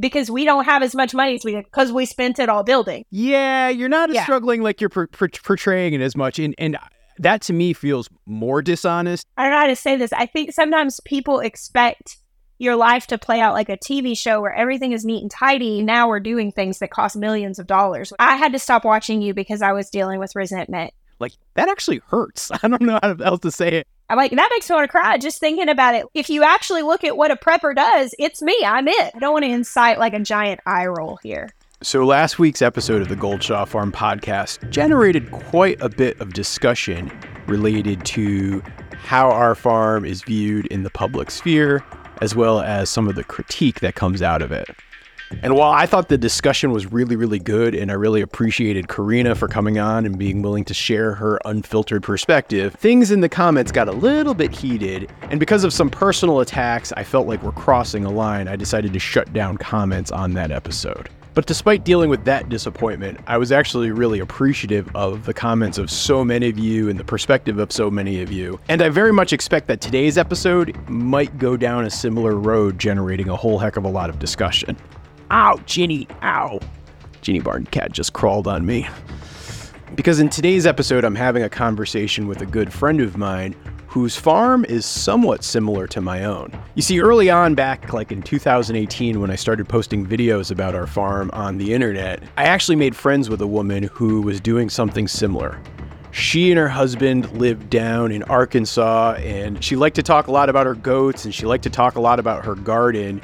[0.00, 2.62] because we don't have as much money as we did because we spent it all
[2.64, 3.04] building.
[3.10, 4.22] Yeah, you're not Yeah.
[4.24, 6.76] struggling like you're per- per- portraying it as much, and and
[7.18, 9.26] that to me feels more dishonest.
[9.36, 10.12] I don't know how to say this.
[10.12, 12.16] I think sometimes people expect
[12.58, 15.82] your life to play out like a TV show where everything is neat and tidy.
[15.82, 18.12] Now we're doing things that cost millions of dollars.
[18.18, 20.92] I had to stop watching you because I was dealing with resentment.
[21.18, 22.50] Like that actually hurts.
[22.62, 23.88] I don't know how else to say it.
[24.10, 26.04] I'm like, that makes me want to cry just thinking about it.
[26.14, 28.60] If you actually look at what a prepper does, it's me.
[28.66, 29.12] I'm it.
[29.14, 31.50] I don't want to incite like a giant eye roll here.
[31.80, 36.32] So, last week's episode of the Gold Shaw Farm podcast generated quite a bit of
[36.32, 37.08] discussion
[37.46, 38.60] related to
[38.94, 41.84] how our farm is viewed in the public sphere,
[42.20, 44.68] as well as some of the critique that comes out of it.
[45.42, 49.34] And while I thought the discussion was really, really good, and I really appreciated Karina
[49.34, 53.72] for coming on and being willing to share her unfiltered perspective, things in the comments
[53.72, 55.10] got a little bit heated.
[55.22, 58.48] And because of some personal attacks, I felt like we're crossing a line.
[58.48, 61.08] I decided to shut down comments on that episode.
[61.32, 65.88] But despite dealing with that disappointment, I was actually really appreciative of the comments of
[65.90, 68.58] so many of you and the perspective of so many of you.
[68.68, 73.28] And I very much expect that today's episode might go down a similar road, generating
[73.28, 74.76] a whole heck of a lot of discussion.
[75.30, 76.58] Ow, Ginny, ow.
[77.20, 78.88] Ginny Barn Cat just crawled on me.
[79.94, 83.54] Because in today's episode, I'm having a conversation with a good friend of mine
[83.86, 86.52] whose farm is somewhat similar to my own.
[86.74, 90.86] You see, early on, back like in 2018, when I started posting videos about our
[90.86, 95.06] farm on the internet, I actually made friends with a woman who was doing something
[95.06, 95.60] similar.
[96.12, 100.48] She and her husband lived down in Arkansas, and she liked to talk a lot
[100.48, 103.20] about her goats and she liked to talk a lot about her garden.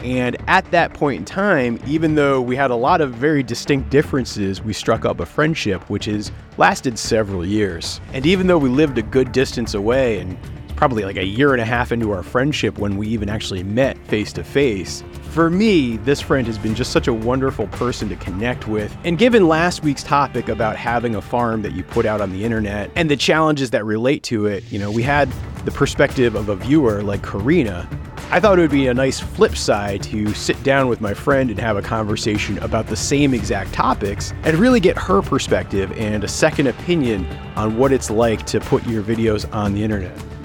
[0.00, 3.90] And at that point in time, even though we had a lot of very distinct
[3.90, 8.00] differences, we struck up a friendship which has lasted several years.
[8.12, 10.38] And even though we lived a good distance away and
[10.76, 13.96] probably like a year and a half into our friendship when we even actually met
[14.06, 18.16] face to face, for me, this friend has been just such a wonderful person to
[18.16, 18.96] connect with.
[19.04, 22.44] And given last week's topic about having a farm that you put out on the
[22.44, 25.30] internet and the challenges that relate to it, you know, we had
[25.64, 27.88] the perspective of a viewer like Karina
[28.28, 31.48] I thought it would be a nice flip side to sit down with my friend
[31.48, 36.24] and have a conversation about the same exact topics and really get her perspective and
[36.24, 40.35] a second opinion on what it's like to put your videos on the internet.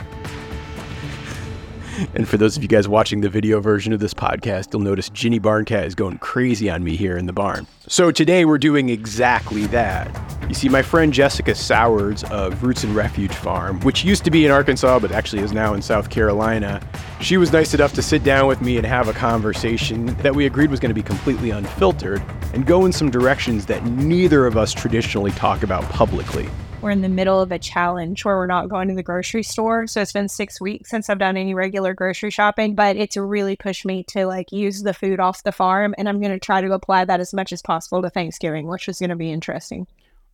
[2.13, 5.09] And for those of you guys watching the video version of this podcast, you'll notice
[5.09, 7.67] Ginny Barncat is going crazy on me here in the barn.
[7.88, 10.09] So today we're doing exactly that.
[10.47, 14.45] You see, my friend Jessica Sowards of Roots and Refuge Farm, which used to be
[14.45, 16.81] in Arkansas but actually is now in South Carolina,
[17.22, 20.45] she was nice enough to sit down with me and have a conversation that we
[20.45, 22.22] agreed was going to be completely unfiltered
[22.53, 26.50] and go in some directions that neither of us traditionally talk about publicly.
[26.81, 29.85] We're in the middle of a challenge where we're not going to the grocery store.
[29.85, 33.55] So it's been six weeks since I've done any regular grocery shopping, but it's really
[33.55, 35.93] pushed me to like use the food off the farm.
[35.99, 38.89] And I'm going to try to apply that as much as possible to Thanksgiving, which
[38.89, 39.85] is going to be interesting.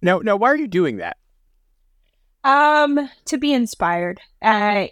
[0.02, 1.18] Now, now, why are you doing that?
[2.46, 4.22] Um, to be inspired.
[4.42, 4.92] I,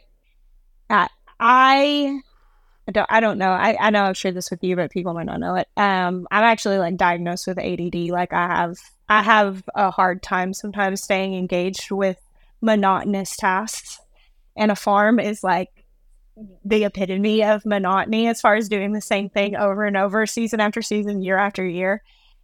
[0.90, 1.08] I,
[1.40, 2.20] I
[2.88, 3.50] I don't, I don't know.
[3.50, 5.68] I, I know I've shared this with you, but people might not know it.
[5.76, 7.96] Um, I'm actually like diagnosed with ADD.
[8.10, 8.78] Like I have,
[9.08, 12.18] I have a hard time sometimes staying engaged with
[12.62, 14.00] monotonous tasks.
[14.58, 15.86] And a farm is like
[16.64, 20.60] the epitome of monotony as far as doing the same thing over and over, season
[20.60, 22.02] after season, year after year.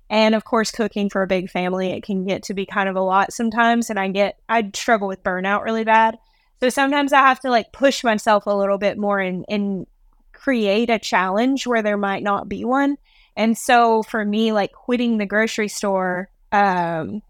[0.10, 2.96] And of course, cooking for a big family, it can get to be kind of
[2.96, 3.90] a lot sometimes.
[3.90, 6.18] And I get, I struggle with burnout really bad.
[6.60, 9.88] So sometimes I have to like push myself a little bit more and, and
[10.34, 12.98] create a challenge where there might not be one.
[13.36, 17.22] And so for me, like quitting the grocery store, um,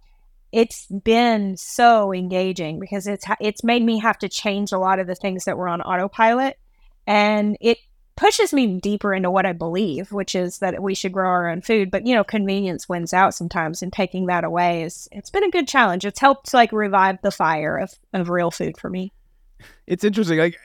[0.51, 5.07] it's been so engaging because it's it's made me have to change a lot of
[5.07, 6.57] the things that were on autopilot,
[7.07, 7.77] and it
[8.17, 11.61] pushes me deeper into what I believe, which is that we should grow our own
[11.61, 11.89] food.
[11.89, 15.51] But you know, convenience wins out sometimes, and taking that away is it's been a
[15.51, 16.05] good challenge.
[16.05, 19.13] It's helped like revive the fire of of real food for me.
[19.87, 20.39] It's interesting.
[20.39, 20.57] Like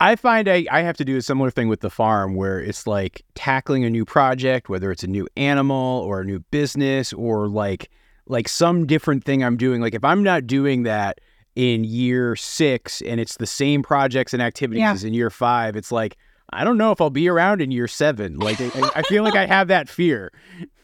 [0.00, 2.86] I find I, I have to do a similar thing with the farm where it's
[2.86, 7.48] like tackling a new project, whether it's a new animal or a new business or
[7.48, 7.90] like
[8.26, 9.80] like some different thing I'm doing.
[9.80, 11.20] Like if I'm not doing that
[11.56, 14.92] in year six and it's the same projects and activities Yeah.
[14.92, 16.16] as in year five, it's like
[16.52, 18.38] I don't know if I'll be around in year seven.
[18.38, 20.32] Like I, I feel like I have that fear.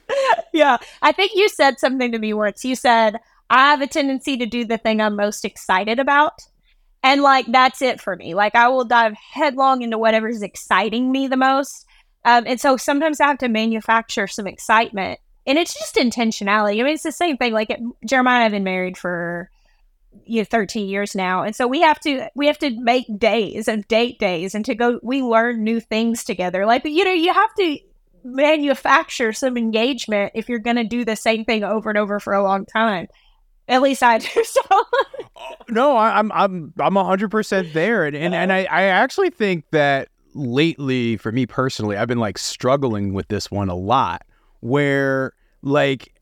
[0.52, 0.76] yeah.
[1.02, 2.64] I think you said something to me once.
[2.64, 3.17] You said,
[3.50, 6.32] I have a tendency to do the thing I'm most excited about.
[7.06, 8.35] And like, that's it for me.
[8.35, 11.87] Like, I will dive headlong into whatever's exciting me the most.
[12.25, 15.20] Um, and so sometimes I have to manufacture some excitement.
[15.47, 16.81] And it's just intentionality.
[16.81, 17.53] I mean, it's the same thing.
[17.53, 19.49] Like, it, Jeremiah and I have been married for
[20.25, 21.44] you know, 13 years now.
[21.44, 24.75] And so we have to, we have to make days and date days and to
[24.75, 26.67] go, we learn new things together.
[26.67, 27.79] Like, you know, you have to,
[28.26, 32.35] manufacture some engagement if you're going to do the same thing over and over for
[32.35, 33.06] a long time.
[33.69, 34.29] At least I do.
[34.45, 34.83] So uh,
[35.69, 39.65] no, I, I'm I'm I'm hundred percent there, and and, and I, I actually think
[39.73, 44.23] that lately, for me personally, I've been like struggling with this one a lot.
[44.61, 45.33] Where
[45.63, 46.15] like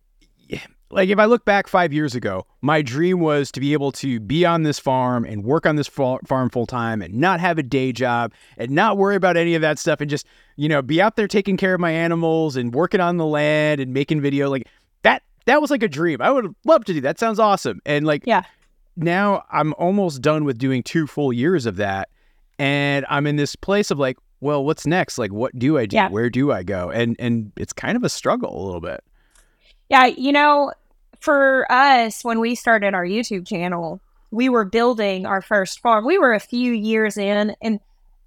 [0.95, 4.21] like if I look back five years ago, my dream was to be able to
[4.21, 7.63] be on this farm and work on this farm full time and not have a
[7.63, 10.27] day job and not worry about any of that stuff and just
[10.57, 13.81] you know be out there taking care of my animals and working on the land
[13.81, 14.69] and making video like
[15.47, 15.61] that.
[15.61, 16.21] Was like a dream.
[16.21, 17.19] I would love to do that.
[17.19, 17.81] Sounds awesome.
[17.87, 18.43] And like yeah,
[18.97, 22.09] now I'm almost done with doing two full years of that,
[22.59, 25.19] and I'm in this place of like, well, what's next?
[25.19, 25.97] Like, what do I do?
[25.97, 26.09] Yeah.
[26.09, 26.91] Where do I go?
[26.91, 29.03] And and it's kind of a struggle a little bit.
[29.89, 30.73] Yeah, you know,
[31.21, 34.01] for us, when we started our YouTube channel,
[34.31, 36.05] we were building our first farm.
[36.05, 37.81] We were a few years in, and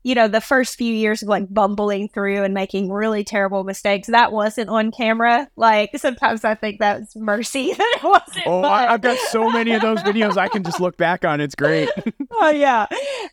[0.08, 4.08] you know, the first few years of like bumbling through and making really terrible mistakes,
[4.08, 5.50] that wasn't on camera.
[5.58, 8.48] Like sometimes I think that's mercy that it wasn't.
[8.48, 8.72] Oh, but...
[8.72, 11.42] I, have got so many of those videos I can just look back on.
[11.42, 11.90] It's great.
[12.32, 12.86] oh yeah,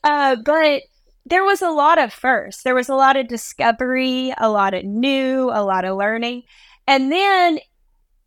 [0.02, 0.82] uh, but
[1.24, 2.64] there was a lot of first.
[2.64, 6.42] There was a lot of discovery, a lot of new, a lot of learning,
[6.88, 7.60] and then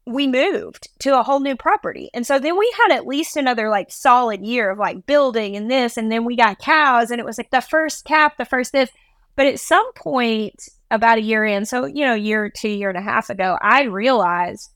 [0.07, 2.09] we moved to a whole new property.
[2.13, 5.69] And so then we had at least another like solid year of like building and
[5.69, 5.98] this.
[5.98, 8.89] And then we got cows and it was like the first cap, the first this.
[9.36, 12.98] But at some point, about a year in, so, you know, year, two, year and
[12.98, 14.71] a half ago, I realized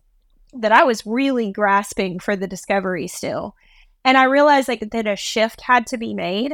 [0.53, 3.55] that I was really grasping for the discovery still.
[4.03, 6.53] And I realized like that a shift had to be made.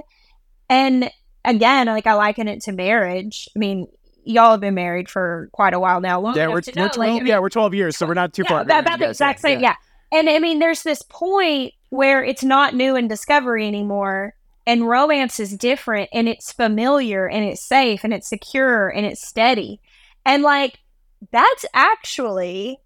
[0.70, 1.10] And
[1.44, 3.50] again, like I liken it to marriage.
[3.56, 3.88] I mean,
[4.28, 6.34] y'all have been married for quite a while now.
[6.34, 8.44] yeah, we're, we're 12, like, I mean, yeah, we're 12 years, so we're not too
[8.44, 8.62] yeah, far.
[8.62, 9.76] About, about the exact same, yeah.
[10.12, 10.20] yeah.
[10.20, 14.34] And I mean, there's this point where it's not new and discovery anymore,
[14.66, 19.26] and romance is different, and it's familiar, and it's safe, and it's secure, and it's
[19.26, 19.82] steady.
[20.26, 20.80] And like,
[21.32, 22.80] that's actually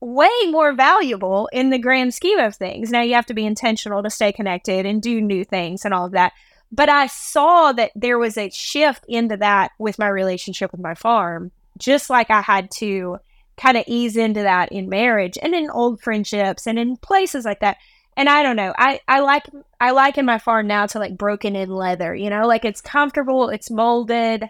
[0.00, 2.90] way more valuable in the grand scheme of things.
[2.90, 6.06] Now, you have to be intentional to stay connected and do new things and all
[6.06, 6.32] of that.
[6.70, 10.94] But I saw that there was a shift into that with my relationship with my
[10.94, 13.18] farm, just like I had to
[13.56, 17.60] kind of ease into that in marriage and in old friendships and in places like
[17.60, 17.76] that.
[18.16, 18.74] And I don't know.
[18.76, 19.44] I, I like
[19.80, 23.48] I liken my farm now to like broken in leather, you know, like it's comfortable,
[23.48, 24.48] it's molded,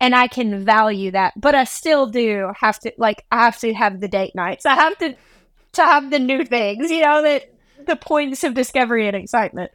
[0.00, 1.32] and I can value that.
[1.36, 4.66] But I still do have to like I have to have the date nights.
[4.66, 5.14] I have to
[5.74, 7.52] to have the new things, you know, that
[7.86, 9.70] the points of discovery and excitement.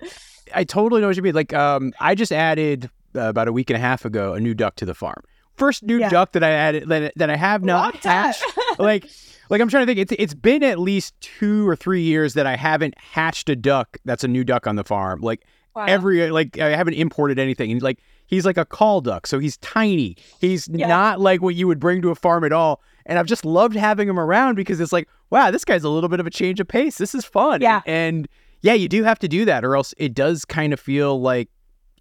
[0.54, 1.36] I totally know what you mean.
[1.36, 4.54] Like, um, I just added uh, about a week and a half ago a new
[4.54, 5.24] duck to the farm.
[5.56, 6.10] First new yeah.
[6.10, 8.46] duck that I added that, that I have now hatched.
[8.80, 9.06] like,
[9.50, 10.00] like I'm trying to think.
[10.00, 13.98] It's it's been at least two or three years that I haven't hatched a duck
[14.06, 15.20] that's a new duck on the farm.
[15.22, 15.86] Like wow.
[15.86, 17.72] every like I haven't imported anything.
[17.72, 20.16] And like he's like a call duck, so he's tiny.
[20.40, 20.88] He's yeah.
[20.88, 22.82] not like what you would bring to a farm at all.
[23.06, 26.10] And I've just loved having him around because it's like, wow, this guy's a little
[26.10, 26.98] bit of a change of pace.
[26.98, 27.62] This is fun.
[27.62, 27.82] Yeah.
[27.86, 28.30] And, and
[28.62, 31.50] yeah, you do have to do that, or else it does kind of feel like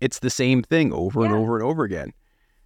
[0.00, 1.26] it's the same thing over yeah.
[1.26, 2.12] and over and over again.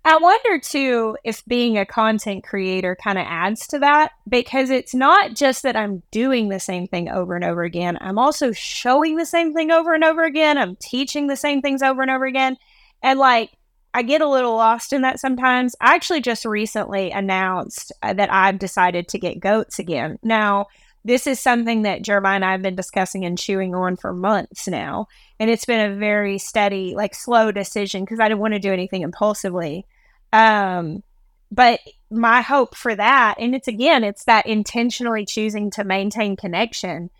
[0.04, 4.94] I wonder too if being a content creator kind of adds to that because it's
[4.94, 7.96] not just that I'm doing the same thing over and over again.
[8.00, 10.58] I'm also showing the same thing over and over again.
[10.58, 12.56] I'm teaching the same things over and over again.
[13.00, 13.52] And like,
[13.94, 15.76] I get a little lost in that sometimes.
[15.80, 20.18] I actually just recently announced uh, that I've decided to get goats again.
[20.24, 20.66] Now,
[21.04, 24.68] this is something that Jeremiah and I have been discussing and chewing on for months
[24.68, 25.08] now.
[25.40, 28.72] And it's been a very steady, like slow decision because I didn't want to do
[28.72, 29.86] anything impulsively.
[30.32, 31.02] Um,
[31.50, 31.80] but
[32.10, 37.10] my hope for that, and it's again, it's that intentionally choosing to maintain connection,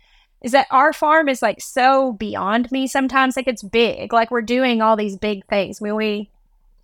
[0.41, 3.35] is that our farm is like so beyond me sometimes.
[3.35, 4.13] Like it's big.
[4.13, 5.81] Like we're doing all these big things.
[5.81, 6.29] When we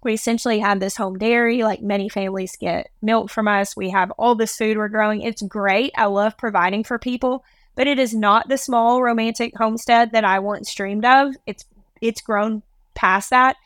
[0.03, 3.75] we essentially have this home dairy, like many families get milk from us.
[3.75, 5.22] We have all this food we're growing.
[5.22, 5.91] It's great.
[5.98, 7.44] I love providing for people,
[7.75, 11.36] but it is not the small romantic homestead that I once dreamed of.
[11.46, 11.65] It's
[12.01, 12.63] it's grown
[12.96, 13.58] past that.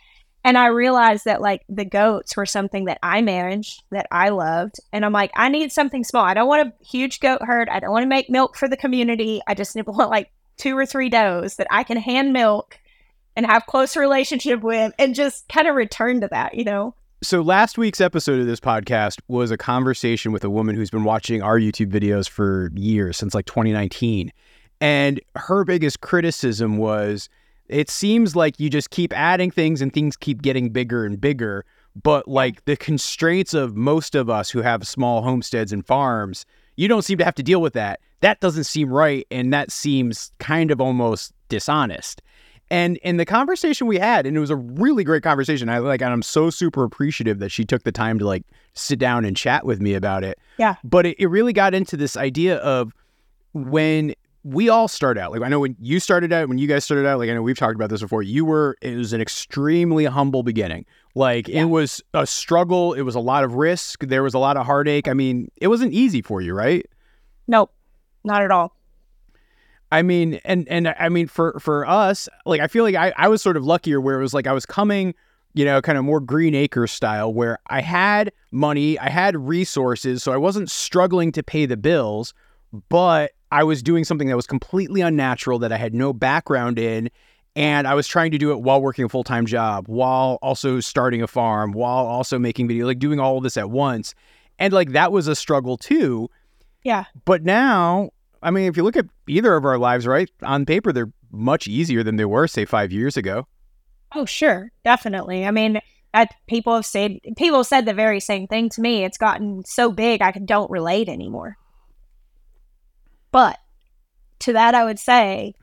[0.43, 4.75] And I realized that like the goats were something that I managed, that I loved.
[4.91, 6.25] And I'm like, I need something small.
[6.25, 7.69] I don't want a huge goat herd.
[7.69, 9.41] I don't want to make milk for the community.
[9.47, 12.77] I just want like two or three does that I can hand milk
[13.35, 16.95] and have close relationship with and just kind of return to that, you know?
[17.21, 21.05] So last week's episode of this podcast was a conversation with a woman who's been
[21.05, 24.31] watching our YouTube videos for years, since like 2019.
[24.81, 27.29] And her biggest criticism was
[27.69, 31.63] it seems like you just keep adding things and things keep getting bigger and bigger.
[32.01, 36.87] But like the constraints of most of us who have small homesteads and farms, you
[36.87, 38.01] don't seem to have to deal with that.
[38.19, 39.25] That doesn't seem right.
[39.31, 42.21] And that seems kind of almost dishonest.
[42.73, 45.69] And in the conversation we had, and it was a really great conversation.
[45.69, 48.97] I like, and I'm so super appreciative that she took the time to like sit
[48.99, 50.39] down and chat with me about it.
[50.57, 50.75] Yeah.
[50.83, 52.91] But it, it really got into this idea of
[53.53, 55.31] when we all start out.
[55.31, 57.41] Like I know when you started out, when you guys started out, like I know
[57.41, 58.23] we've talked about this before.
[58.23, 60.85] You were it was an extremely humble beginning.
[61.15, 61.61] Like Yeah.
[61.61, 62.93] it was a struggle.
[62.93, 64.03] It was a lot of risk.
[64.05, 65.07] There was a lot of heartache.
[65.07, 66.85] I mean, it wasn't easy for you, right?
[67.47, 67.71] Nope,
[68.23, 68.75] not at all.
[69.93, 73.27] I mean, and and I mean for for us, like I feel like I, I
[73.27, 75.13] was sort of luckier where it was like I was coming,
[75.53, 80.23] you know, kind of more Green Acres style, where I had money, I had resources,
[80.23, 82.33] so I wasn't struggling to pay the bills,
[82.89, 87.11] but I was doing something that was completely unnatural that I had no background in.
[87.55, 90.79] And I was trying to do it while working a full time job, while also
[90.79, 94.15] starting a farm, while also making video, like doing all of this at once.
[94.57, 96.31] And like that was a struggle too.
[96.83, 97.05] Yeah.
[97.25, 98.09] But now,
[98.43, 101.67] I mean, if you look at either of our lives, right, on paper, they're much
[101.67, 103.47] easier than they were, say, five years ago.
[104.13, 105.45] Oh, sure, definitely.
[105.45, 105.79] I mean,
[106.47, 109.03] people have said people have said the very same thing to me.
[109.03, 111.57] It's gotten so big I don't relate anymore.
[113.31, 113.57] But
[114.39, 115.55] to that, I would say,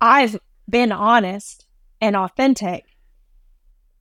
[0.00, 0.38] I've
[0.68, 1.64] been honest
[2.00, 2.84] and authentic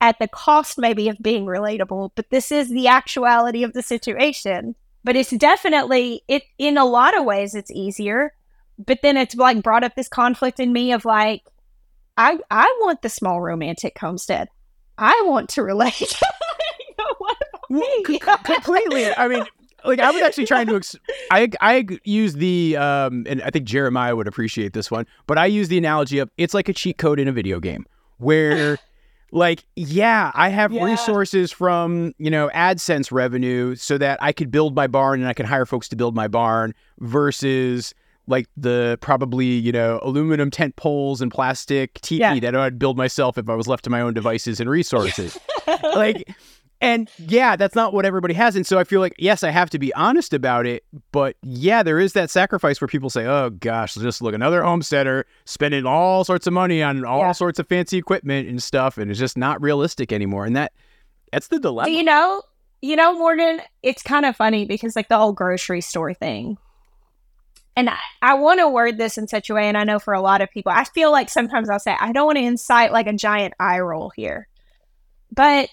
[0.01, 4.75] at the cost maybe of being relatable, but this is the actuality of the situation.
[5.05, 8.33] But it's definitely it in a lot of ways it's easier.
[8.83, 11.43] But then it's like brought up this conflict in me of like,
[12.17, 14.49] I I want the small romantic homestead.
[14.97, 16.19] I want to relate.
[16.87, 18.19] You know, what about me?
[18.45, 19.13] completely.
[19.13, 19.45] I mean,
[19.83, 20.77] like I was actually trying to.
[20.77, 20.95] Ex-
[21.29, 25.45] I I use the um, and I think Jeremiah would appreciate this one, but I
[25.47, 27.85] use the analogy of it's like a cheat code in a video game
[28.17, 28.79] where.
[29.31, 30.85] Like, yeah, I have Yeah.
[30.85, 35.33] resources from, you know, AdSense revenue so that I could build my barn and I
[35.33, 37.93] can hire folks to build my barn versus
[38.27, 42.39] like the probably, you know, aluminum tent poles and plastic teepee Yeah.
[42.39, 45.37] that I'd build myself if I was left to my own devices and resources.
[45.95, 46.33] like
[46.85, 49.69] and yeah that's not what everybody has and so i feel like yes i have
[49.69, 53.49] to be honest about it but yeah there is that sacrifice where people say oh
[53.49, 57.31] gosh just look another homesteader spending all sorts of money on all Yeah.
[57.31, 60.71] sorts of fancy equipment and stuff and it's just not realistic anymore and that
[61.31, 62.41] that's the dilemma you know,
[62.81, 66.57] you know, Morgan, it's kind of funny because like the whole grocery store thing.
[67.75, 70.13] And I, I want to word this in such a way, and I know for
[70.13, 72.91] a lot of people, I feel like sometimes I'll say, I don't want to incite
[72.93, 74.47] like a giant eye roll here.
[75.33, 75.69] But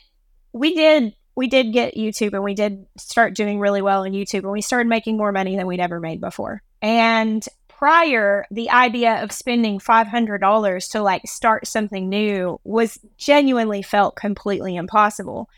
[0.52, 4.42] we did we did get YouTube and we did start doing really well on YouTube
[4.42, 6.62] and we started making more money than we'd ever made before.
[6.82, 14.14] And prior, the idea of spending $500 to like start something new was genuinely felt
[14.14, 15.48] completely impossible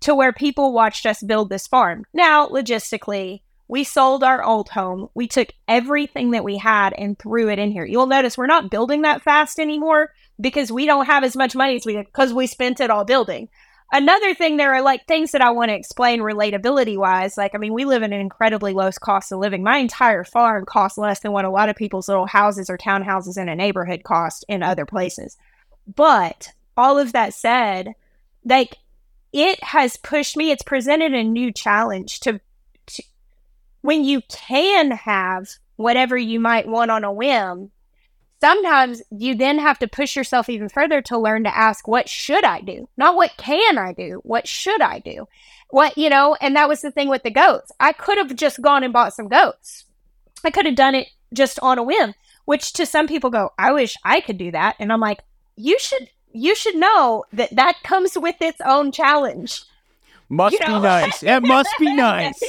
[0.00, 2.04] to where people watched us build this farm.
[2.12, 5.08] Now, logistically, we sold our old home.
[5.14, 7.86] We took everything that we had and threw it in here.
[7.86, 11.76] You'll notice we're not building that fast anymore because we don't have as much money
[11.76, 13.48] as we did because we spent it all building.
[13.94, 17.36] Another thing, there are like things that I want to explain relatability wise.
[17.36, 19.62] Like, I mean, we live in an incredibly low cost of living.
[19.62, 23.36] My entire farm costs less than what a lot of people's little houses or townhouses
[23.36, 25.36] in a neighborhood cost in other places.
[25.94, 27.94] But all of that said,
[28.46, 28.78] like,
[29.30, 32.40] it has pushed me, it's presented a new challenge to,
[32.86, 33.02] to
[33.82, 37.70] when you can have whatever you might want on a whim
[38.42, 42.42] sometimes you then have to push yourself even further to learn to ask what should
[42.42, 42.88] i do?
[42.96, 45.28] Not what can i do what should i do?
[45.70, 47.70] What you know and that was the thing with the goats.
[47.78, 49.84] I could have just gone and bought some goats.
[50.44, 53.72] I could have done it just on a whim which to some people go i
[53.72, 54.74] wish i could do that.
[54.80, 55.20] And i'm like
[55.54, 59.62] you should you should know that that comes with its own challenge.
[60.28, 61.22] Must you be nice.
[61.22, 62.42] It must be nice.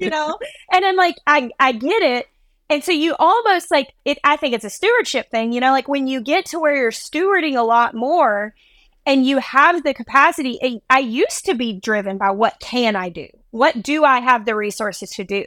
[0.00, 0.36] You know?
[0.72, 2.26] And i'm like i i get it
[2.70, 5.88] and so you almost like it i think it's a stewardship thing you know like
[5.88, 8.54] when you get to where you're stewarding a lot more
[9.08, 13.26] and you have the capacity I- used to be driven by what can i do?
[13.50, 15.44] What do i have the resources to do?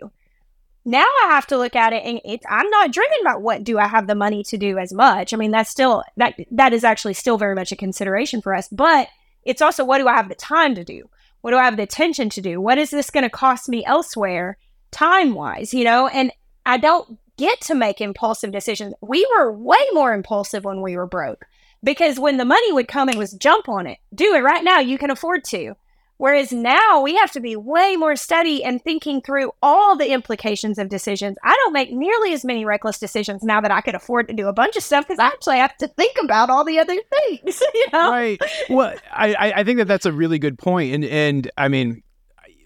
[0.84, 3.78] Now i have to look at it and it's i'm not driven by what do
[3.78, 5.32] i have the money to do as much.
[5.32, 8.68] I mean that's still that that is actually still very much a consideration for us
[8.68, 9.08] but
[9.44, 11.08] it's also what do i have the time to do?
[11.42, 12.60] What do i have the attention to do?
[12.60, 14.58] What is this going to cost me elsewhere
[14.90, 16.08] time wise you know?
[16.08, 16.32] And
[16.66, 21.08] i don't get to make impulsive decisions we were way more impulsive when we were
[21.08, 21.46] broke
[21.84, 24.80] because when the money would come it was jump on it do it right now
[24.80, 25.76] you can afford to
[26.22, 30.78] Whereas now we have to be way more steady and thinking through all the implications
[30.78, 31.36] of decisions.
[31.44, 34.48] I don't make nearly as many reckless decisions now that I could afford to do
[34.48, 37.64] a bunch of stuff because I actually have to think about all the other things.
[37.74, 38.12] You know?
[38.12, 38.40] right
[38.70, 42.04] well I, I think that that's a really good point and and i mean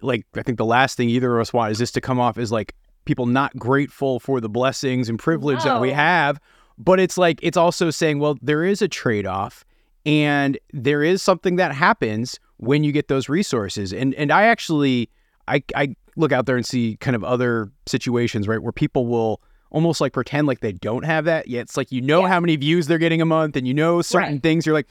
[0.02, 2.38] like i think the last thing either of us want is this to come off
[2.38, 6.39] as like people not grateful for the blessings and privilege that we have
[6.77, 9.63] but it's like it's also saying, well, there is a trade off,
[10.05, 13.93] and there is something that happens when you get those resources.
[13.93, 15.09] And and I actually
[15.47, 19.41] I I look out there and see kind of other situations right where people will
[19.71, 21.62] almost like pretend like they don't have that yet.
[21.62, 22.27] It's like you know Yeah.
[22.27, 24.43] how many views they're getting a month, and you know certain Right.
[24.43, 24.65] things.
[24.65, 24.88] You're like,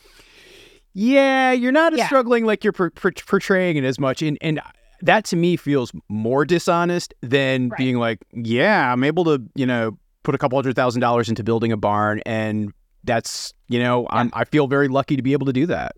[0.94, 2.06] yeah, you're not as Yeah.
[2.06, 4.58] struggling like you're per- per- portraying it as much, and and
[5.04, 7.78] that to me feels more dishonest than Right.
[7.78, 11.44] being like, yeah, I'm able to you know put a couple hundred thousand dollars into
[11.44, 12.72] building a barn, and
[13.04, 15.96] that's you know I'm I feel very lucky to be able to do that.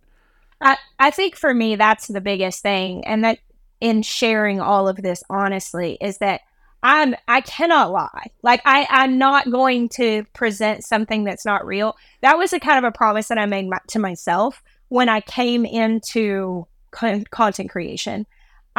[0.60, 3.38] I, I think for me that's the biggest thing and that
[3.80, 6.40] in sharing all of this honestly is that
[6.82, 8.30] I'm I cannot lie.
[8.42, 11.96] Like I I'm not going to present something that's not real.
[12.22, 15.20] That was a kind of a promise that I made my, to myself when I
[15.20, 18.26] came into con- content creation.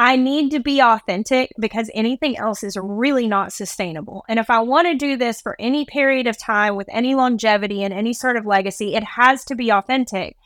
[0.00, 4.24] I need to be authentic because anything else is really not sustainable.
[4.28, 7.82] And if I want to do this for any period of time with any longevity
[7.82, 10.36] and any sort of legacy, it has to be authentic.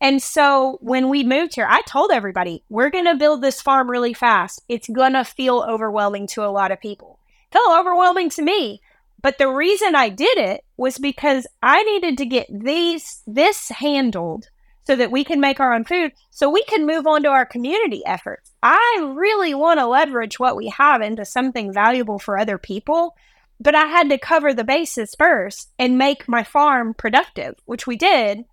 [0.00, 3.90] And so when we moved here, I told everybody, we're going to build this farm
[3.90, 4.62] really fast.
[4.66, 7.18] It's going to feel overwhelming to a lot of people.
[7.50, 8.80] It felt overwhelming to me.
[9.20, 14.48] But the reason I did it was because I needed to get these this handled
[14.84, 17.46] so that we can make our own food so we can move on to our
[17.46, 18.52] community efforts.
[18.62, 23.14] I really want to leverage what we have into something valuable for other people,
[23.60, 27.96] but I had to cover the bases first and make my farm productive, which we
[27.96, 28.44] did.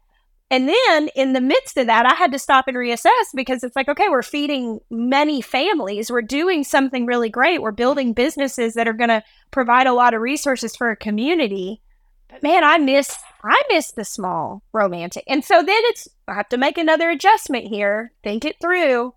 [0.51, 3.75] And then in the midst of that, I had to stop and reassess because it's
[3.75, 6.09] like, okay, we're feeding many families.
[6.09, 7.61] We're doing something really great.
[7.61, 11.81] We're building businesses that are going to provide a lot of resources for a community.
[12.29, 15.23] But man, I miss I miss the small romantic.
[15.27, 19.13] And so then it's I have to make another adjustment here, think it through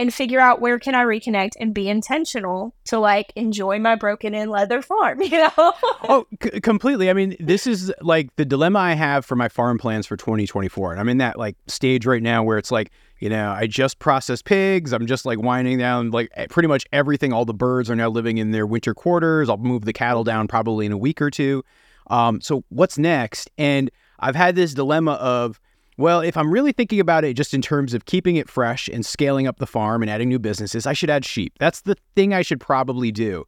[0.00, 4.34] and figure out where can I reconnect and be intentional to like enjoy my broken
[4.34, 5.50] in leather farm, you know?
[5.56, 7.10] oh, c- completely.
[7.10, 10.92] I mean, this is like the dilemma I have for my farm plans for 2024.
[10.92, 13.98] And I'm in that like stage right now where it's like, you know, I just
[13.98, 14.94] processed pigs.
[14.94, 17.34] I'm just like winding down like pretty much everything.
[17.34, 19.50] All the birds are now living in their winter quarters.
[19.50, 21.62] I'll move the cattle down probably in a week or two.
[22.10, 23.50] Um, so what's next?
[23.56, 25.58] And I've had this dilemma of,
[25.96, 29.04] well, if I'm really thinking about it just in terms of keeping it fresh and
[29.04, 31.54] scaling up the farm and adding new businesses, I should add sheep.
[31.58, 33.46] That's the thing I should probably do.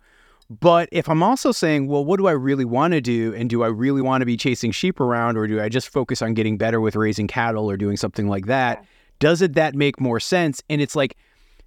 [0.61, 3.35] But if I'm also saying, well, what do I really want to do?
[3.35, 6.20] And do I really want to be chasing sheep around or do I just focus
[6.20, 8.85] on getting better with raising cattle or doing something like that?
[9.18, 10.62] Doesn't that make more sense?
[10.68, 11.16] And it's like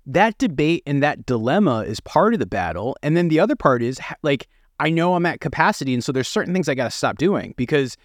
[0.06, 2.96] that debate and that dilemma is part of the battle.
[3.02, 4.48] And then the other part is like,
[4.80, 5.94] I know I'm at capacity.
[5.94, 7.98] And so there's certain things I got to stop doing because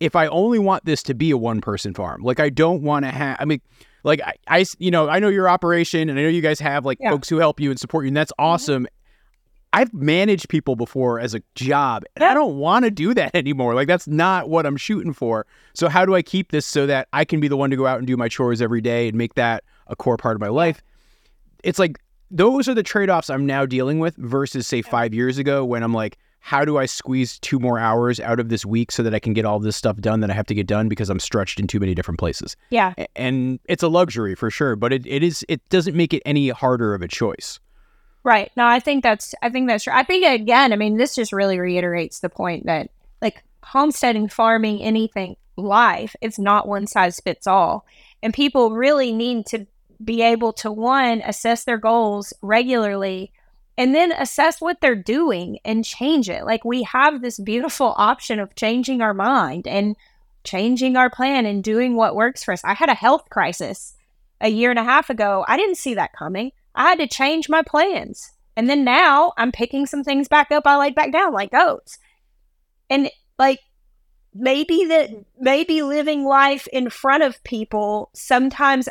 [0.00, 3.04] if I only want this to be a one person farm, like I don't want
[3.04, 3.60] to have, I mean,
[4.04, 6.84] like I, I, you know, I know your operation and I know you guys have
[6.84, 7.10] like Yeah.
[7.10, 8.46] folks who help you and support you, and that's mm-hmm.
[8.46, 8.86] awesome.
[9.72, 13.74] I've managed people before as a job, and I don't want to do that anymore.
[13.74, 15.46] Like that's not what I'm shooting for.
[15.74, 17.86] So how do I keep this so that I can be the one to go
[17.86, 20.48] out and do my chores every day and make that a core part of my
[20.48, 20.82] life?
[21.64, 21.98] It's like
[22.30, 25.94] those are the trade-offs I'm now dealing with versus say 5 years ago when I'm
[25.94, 29.18] like how do I squeeze two more hours out of this week so that I
[29.18, 31.60] can get all this stuff done that I have to get done because I'm stretched
[31.60, 32.56] in too many different places?
[32.70, 32.94] yeah.
[33.16, 36.48] And it's a luxury for sure, but it, it is it doesn't make it any
[36.48, 37.60] harder of a choice.
[38.24, 38.50] Right.
[38.56, 39.92] No, I think that's I think that's true.
[39.94, 44.82] I think again, I mean, this just really reiterates the point that like homesteading, farming,
[44.82, 47.84] anything, life, it's not one size fits all.
[48.22, 49.66] And people really need to
[50.02, 53.32] be able to one, assess their goals regularly
[53.76, 56.44] and then assess what they're doing and change it.
[56.44, 59.94] Like we have this beautiful option of changing our mind and
[60.42, 62.64] changing our plan and doing what works for us.
[62.64, 63.94] I had a health crisis
[64.40, 65.44] a year and a half ago.
[65.46, 66.50] I didn't see that coming.
[66.74, 68.32] I had to change my plans.
[68.56, 71.98] And then now I'm picking some things back up I laid back down, like goats.
[72.90, 73.60] And like
[74.34, 78.88] maybe that maybe living life in front of people sometimes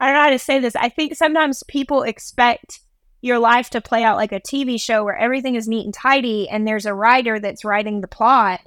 [0.00, 0.76] I don't know how to say this.
[0.76, 2.80] I think sometimes people expect
[3.20, 6.48] your life to play out like a TV show where everything is neat and tidy
[6.48, 8.60] and there's a writer that's writing the plot.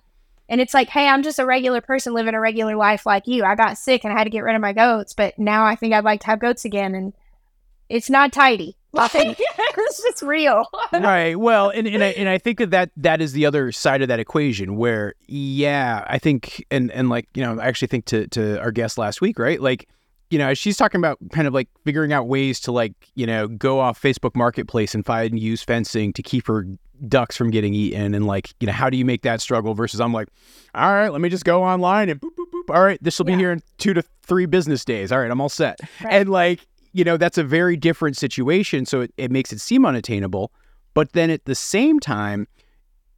[0.49, 3.45] And it's like, hey, I'm just a regular person living a regular life like you.
[3.45, 5.75] I got sick and I had to get rid of my goats, but now I
[5.75, 6.93] think I'd like to have goats again.
[6.93, 7.13] And
[7.87, 8.77] it's not tidy.
[8.93, 10.65] Like, it's just real.
[10.91, 11.39] right.
[11.39, 14.09] Well, and, and I and I think that, that that is the other side of
[14.09, 18.27] that equation where yeah, I think and and like, you know, I actually think to
[18.27, 19.61] to our guest last week, right?
[19.61, 19.87] Like,
[20.31, 23.47] you know, she's talking about kind of like figuring out ways to like, you know,
[23.47, 26.65] go off Facebook Marketplace and find use fencing to keep her
[27.07, 29.99] ducks from getting eaten and like, you know, how do you make that struggle versus
[29.99, 30.29] I'm like,
[30.73, 32.73] all right, let me just go online and boop boop boop.
[32.75, 33.39] All right, this will be Yeah.
[33.39, 35.11] here in 2 to 3 business days.
[35.11, 35.79] All right, I'm all set.
[36.03, 36.13] Right.
[36.13, 38.85] And like, you know, that's a very different situation.
[38.85, 40.51] So it, it makes it seem unattainable.
[40.93, 42.47] But then at the same time,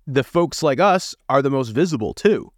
[0.07, 2.52] the folks like us are the most visible too.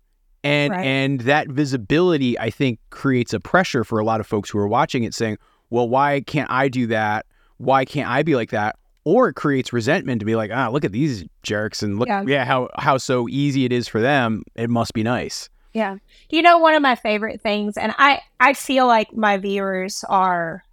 [0.46, 0.86] And Right.
[0.86, 4.68] and that visibility I think creates a pressure for a lot of folks who are
[4.68, 5.38] watching it saying,
[5.72, 7.26] "Well, why can't I do that?
[7.58, 10.86] Why can't I be like that?" Or it creates resentment to be like, "Ah, look
[10.86, 12.24] at these jerks and look Yeah.
[12.28, 14.44] yeah, how how so easy it is for them.
[14.56, 15.98] It must be nice." Yeah.
[16.30, 20.64] You know, one of my favorite things, and I, I feel like my viewers are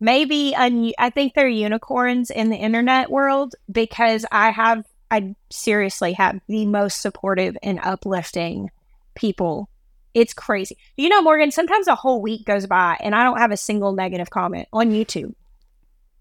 [0.00, 6.12] maybe, un- I think they're unicorns in the internet world because I have, I seriously
[6.14, 8.70] have the most supportive and uplifting
[9.16, 9.68] people.
[10.14, 10.78] It's crazy.
[10.96, 13.92] You know, Morgan, sometimes a whole week goes by and I don't have a single
[13.92, 15.34] negative comment on YouTube.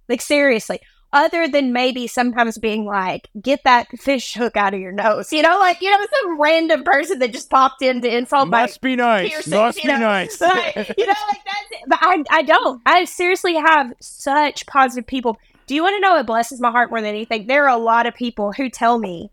[0.09, 0.79] Like, seriously.
[1.13, 5.31] Other than maybe sometimes being like, get that fish hook out of your nose.
[5.31, 8.63] You know, like, you know, some random person that just popped in to insult my
[8.63, 9.29] must be nice.
[9.29, 9.97] piercings, Must be know?
[9.99, 10.41] nice.
[10.41, 11.83] You know, like that's it.
[11.87, 12.81] But I, I don't.
[12.85, 15.37] I seriously have such positive people.
[15.67, 17.47] Do you want to know what blesses my heart more than anything?
[17.47, 19.31] There are a lot of people who tell me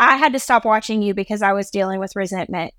[0.00, 2.74] I had to stop watching you because I was dealing with resentment.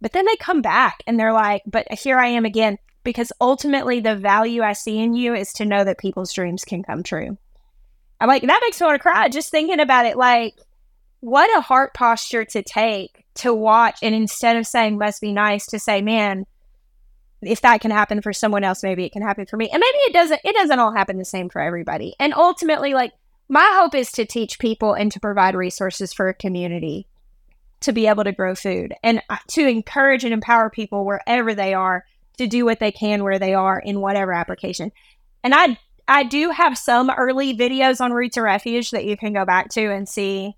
[0.00, 2.78] But then they come back and they're like, but here I am again.
[3.04, 6.82] Because ultimately, the value I see in you is to know that people's dreams can
[6.82, 7.38] come true.
[8.20, 10.16] I'm like, that makes me want to cry just thinking about it.
[10.16, 10.54] Like,
[11.20, 13.98] what a heart posture to take to watch.
[14.02, 16.46] And instead of saying, must be nice, to say, man,
[17.42, 19.70] if that can happen for someone else, maybe it can happen for me.
[19.70, 22.16] And maybe it doesn't, it doesn't all happen the same for everybody.
[22.18, 23.12] And ultimately, like,
[23.48, 27.06] my hope is to teach people and to provide resources for a community
[27.80, 31.74] to be able to grow food and uh, to encourage and empower people wherever they
[31.74, 32.04] are
[32.38, 34.92] to do what they can where they are in whatever application.
[35.42, 39.32] And I I do have some early videos on Roots and Refuge that you can
[39.32, 40.54] go back to and see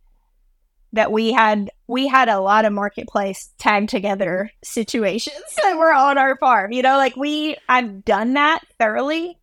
[0.92, 6.18] that we had we had a lot of marketplace tag together situations that were on
[6.18, 6.72] our farm.
[6.72, 9.38] You know, like we I've done that thoroughly.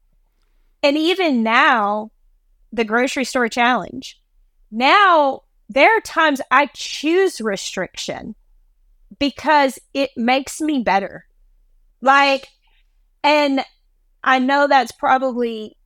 [0.84, 2.12] And even now,
[2.72, 4.22] the grocery store challenge.
[4.70, 8.36] Now there are times I choose restriction
[9.20, 11.26] because it makes me better.
[12.02, 12.48] Like,
[13.24, 13.64] and
[14.24, 15.78] I know that's probably,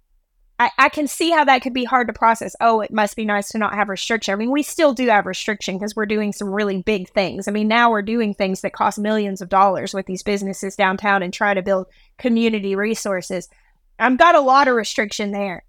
[0.58, 2.56] I, I can see how that could be hard to process.
[2.60, 4.34] Oh, it must be nice to not have restriction.
[4.34, 7.48] I mean, we still do have restriction because we're doing some really big things.
[7.48, 11.24] I mean, now we're doing things that cost millions of dollars with these businesses downtown
[11.24, 11.88] and try to build
[12.18, 13.48] community resources.
[13.98, 15.64] I've got a lot of restriction there.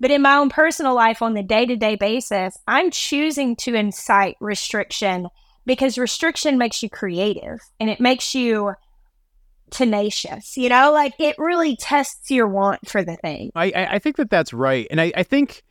[0.00, 3.74] But in my own personal life, on the day to day basis, I'm choosing to
[3.74, 5.28] incite restriction
[5.66, 8.74] because restriction makes you creative and it makes you
[9.70, 10.56] tenacious.
[10.56, 13.50] You know, like it really tests your want for the thing.
[13.54, 15.62] I, I I think that that's right, and I, I think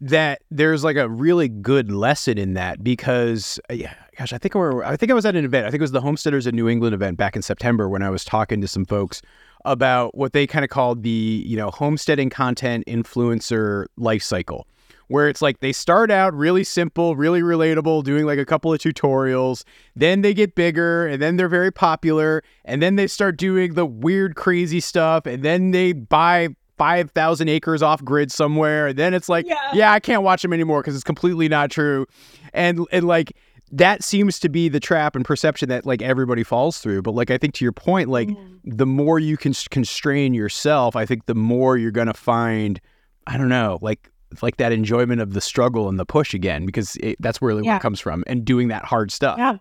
[0.00, 4.54] that there's like a really good lesson in that because, uh, yeah, gosh, I think
[4.54, 5.66] were, I think I was at an event.
[5.66, 8.08] I think it was the Homesteaders in New England event back in September when I
[8.08, 9.20] was talking to some folks
[9.64, 14.66] about what they kind of called the you know homesteading content influencer life cycle
[15.08, 18.78] where it's like they start out really simple, really relatable, doing like a couple of
[18.78, 19.64] tutorials.
[19.96, 22.44] Then they get bigger and then they're very popular.
[22.64, 25.26] And then they start doing the weird, crazy stuff.
[25.26, 28.86] And then they buy 5,000 acres off grid somewhere.
[28.86, 29.56] And then it's like, Yeah.
[29.74, 32.06] yeah, I can't watch them anymore because it's completely not true.
[32.54, 33.32] And, and like,
[33.72, 37.02] that seems to be the trap and perception that like everybody falls through.
[37.02, 38.28] But like, I think to your point, like,
[38.64, 42.80] the more you can constrain yourself, I think the more you're going to find,
[43.26, 44.10] I don't know, like,
[44.42, 47.72] like that enjoyment of the struggle and the push again, because it, that's really where
[47.72, 47.76] Yeah.
[47.76, 49.38] it comes from and doing that hard stuff.
[49.38, 49.56] Yeah.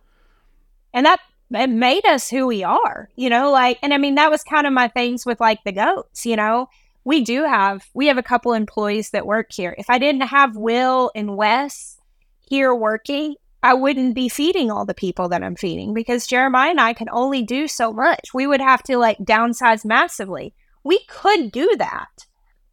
[0.93, 1.19] And that
[1.51, 4.67] it made us who we are, you know, like and I mean that was kind
[4.67, 6.67] of my things with like the goats, you know.
[7.05, 9.73] We do have we have a couple employees that work here.
[9.79, 11.99] If I didn't have Will and Wes
[12.39, 16.79] here working, I wouldn't be feeding all the people that I'm feeding because Jeremiah and
[16.79, 18.33] I can only do so much.
[18.33, 20.53] We would have to like downsize massively.
[20.83, 22.25] We could do that.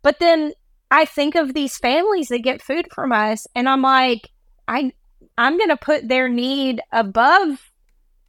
[0.02, 0.52] But then
[0.90, 4.30] I think of these families that get food from us and I'm like
[4.68, 4.92] I
[5.36, 7.70] I'm to put their need above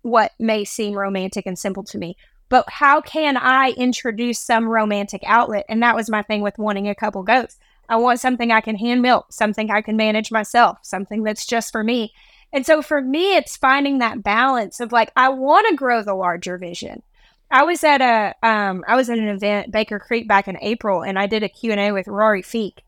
[0.01, 2.17] what may seem romantic and simple to me.
[2.49, 5.65] But how can I introduce some romantic outlet?
[5.69, 7.57] And that was my thing with wanting a couple goats.
[7.89, 11.71] I want something I can hand milk, something I can manage myself, something that's just
[11.71, 12.13] for me.
[12.53, 16.15] And so for me, it's finding that balance of like, I want to grow the
[16.15, 17.03] larger vision.
[17.49, 21.01] I was at a, um, I was at an event, Baker Creek, back in April,
[21.01, 22.79] and I did a Q&A with Rory Feek.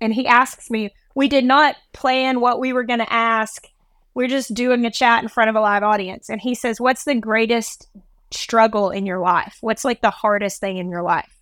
[0.00, 3.68] And he asks me, we did not plan what we were going to ask.
[4.14, 6.28] We're just doing a chat in front of a live audience.
[6.28, 7.88] And he says, What's the greatest
[8.30, 9.58] struggle in your life?
[9.60, 11.32] What's like the hardest thing in your life?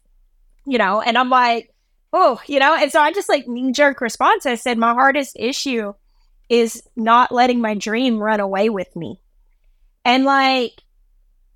[0.67, 1.71] You know, and I'm like,
[2.13, 4.45] Oh, you know, and so I just like knee jerk response.
[4.45, 5.95] I said, My hardest issue
[6.53, 9.19] is not letting my dream run away with me.
[10.05, 10.83] And like,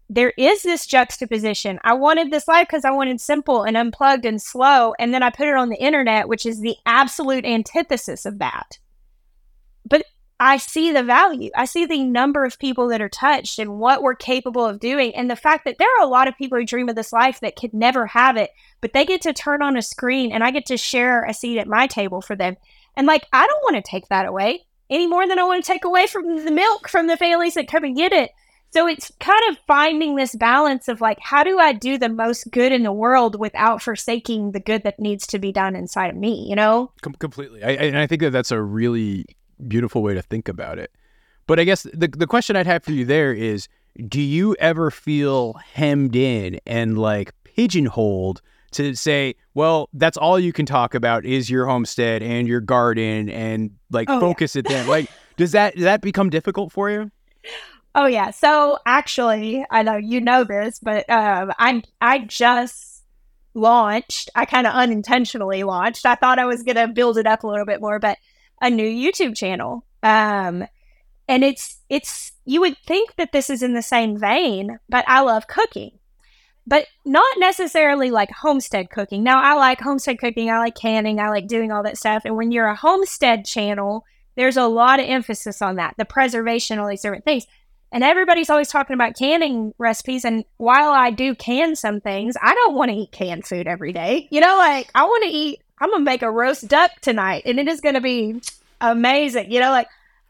[0.08, 1.78] there is this juxtaposition.
[1.84, 4.94] I wanted this life because I wanted simple and unplugged and slow.
[4.98, 8.78] And then I put it on the internet, which is the absolute antithesis of that.
[9.84, 10.06] But
[10.40, 11.50] I see the value.
[11.54, 15.14] I see the number of people that are touched and what we're capable of doing.
[15.14, 17.40] And the fact that there are a lot of people who dream of this life
[17.40, 18.48] that could never have it,
[18.80, 21.58] but they get to turn on a screen and I get to share a seat
[21.58, 22.56] at my table for them.
[22.96, 25.72] And like, I don't want to take that away any more than I want to
[25.72, 28.30] take away from the milk from the families that come and get it.
[28.72, 32.50] So it's kind of finding this balance of like, how do I do the most
[32.50, 36.16] good in the world without forsaking the good that needs to be done inside of
[36.16, 36.92] me, you know?
[37.00, 37.62] Com- completely.
[37.62, 39.24] I, and I think that that's a really
[39.66, 40.90] beautiful way to think about it.
[41.46, 43.68] But I guess the the question I'd have for you there is
[44.08, 50.52] do you ever feel hemmed in and like pigeonholed to say, well, that's all you
[50.52, 54.60] can talk about is your homestead and your garden and like oh, focus yeah.
[54.60, 54.86] it then.
[54.86, 57.10] Like does that does that become difficult for you?
[57.94, 58.30] Oh yeah.
[58.30, 62.96] So actually, I know you know this, but um I I just
[63.56, 66.06] launched, I kind of unintentionally launched.
[66.06, 68.18] I thought I was going to build it up a little bit more, but
[68.60, 69.84] a new YouTube channel.
[70.02, 70.66] Um,
[71.28, 75.22] and it's it's you would think that this is in the same vein, but I
[75.22, 75.98] love cooking.
[76.66, 79.22] But not necessarily like homestead cooking.
[79.22, 82.24] Now I like homestead cooking, I like canning, I like doing all that stuff.
[82.24, 86.78] And when you're a homestead channel, there's a lot of emphasis on that, the preservation,
[86.78, 87.46] all these different things.
[87.92, 90.24] And everybody's always talking about canning recipes.
[90.24, 93.92] And while I do can some things, I don't want to eat canned food every
[93.92, 94.26] day.
[94.30, 97.58] You know, like I want to eat I'm gonna make a roast duck tonight, and
[97.58, 98.40] it is gonna be
[98.80, 99.50] amazing.
[99.50, 99.88] You know, like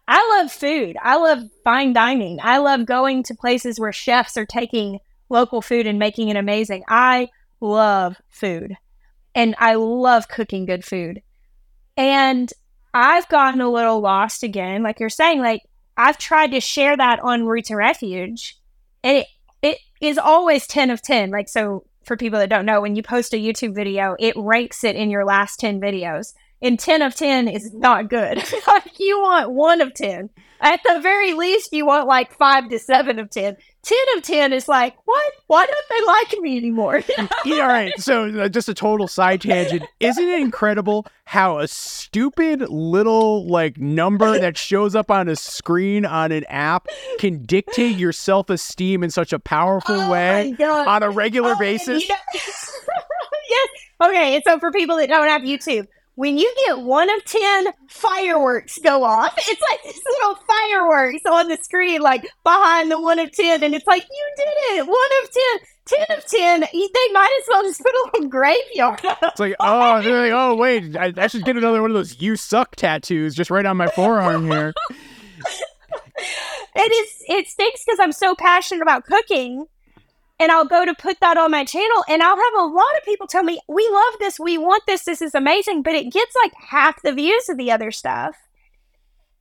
[0.08, 0.96] I love food.
[1.00, 2.38] I love fine dining.
[2.42, 6.84] I love going to places where chefs are taking local food and making it amazing.
[6.88, 7.28] I
[7.60, 8.76] love food,
[9.34, 11.22] and I love cooking good food.
[11.96, 12.52] And
[12.92, 15.40] I've gotten a little lost again, like you're saying.
[15.40, 15.62] Like
[15.96, 18.58] I've tried to share that on Roots and Refuge,
[19.02, 19.26] and it
[19.62, 21.30] it is always ten of ten.
[21.30, 24.84] Like so, for people that don't know, when you post a YouTube video, it ranks
[24.84, 26.34] it in your last 10 videos.
[26.62, 28.42] And 10 of 10 is not good.
[28.98, 30.30] you want 1 of 10.
[30.60, 33.56] At the very least, you want like 5 to 7 of 10.
[33.82, 35.32] 10 of 10 is like, what?
[35.48, 37.02] Why don't they like me anymore?
[37.44, 37.92] yeah, all right.
[38.00, 39.84] So, uh, just a total side tangent.
[40.00, 46.06] Isn't it incredible how a stupid little like number that shows up on a screen
[46.06, 46.88] on an app
[47.18, 51.58] can dictate your self esteem in such a powerful oh way on a regular oh,
[51.58, 52.10] basis?
[53.48, 53.70] Yes.
[54.02, 54.34] Okay.
[54.34, 58.78] And so, for people that don't have YouTube, when you get one of 10 fireworks
[58.82, 63.30] go off, it's like this little fireworks on the screen, like behind the one of
[63.30, 63.62] 10.
[63.62, 64.86] And it's like, you did it.
[64.86, 65.30] One of
[65.88, 66.60] 10, 10 of 10.
[66.72, 69.00] They might as well just put a little graveyard.
[69.04, 72.20] It's like, oh, they're like, oh, wait, I, I should get another one of those
[72.20, 74.72] you suck tattoos just right on my forearm here.
[76.74, 79.66] it is, it stinks because I'm so passionate about cooking
[80.38, 83.04] and I'll go to put that on my channel and I'll have a lot of
[83.04, 86.34] people tell me, we love this, we want this, this is amazing, but it gets
[86.42, 88.36] like half the views of the other stuff.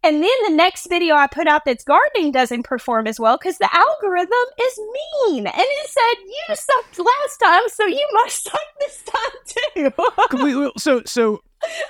[0.03, 3.57] And then the next video I put out that's gardening doesn't perform as well because
[3.57, 4.29] the algorithm
[4.61, 5.47] is mean.
[5.47, 9.91] And it said, you sucked last time, so you must suck this time
[10.35, 10.71] too.
[10.77, 11.41] so, so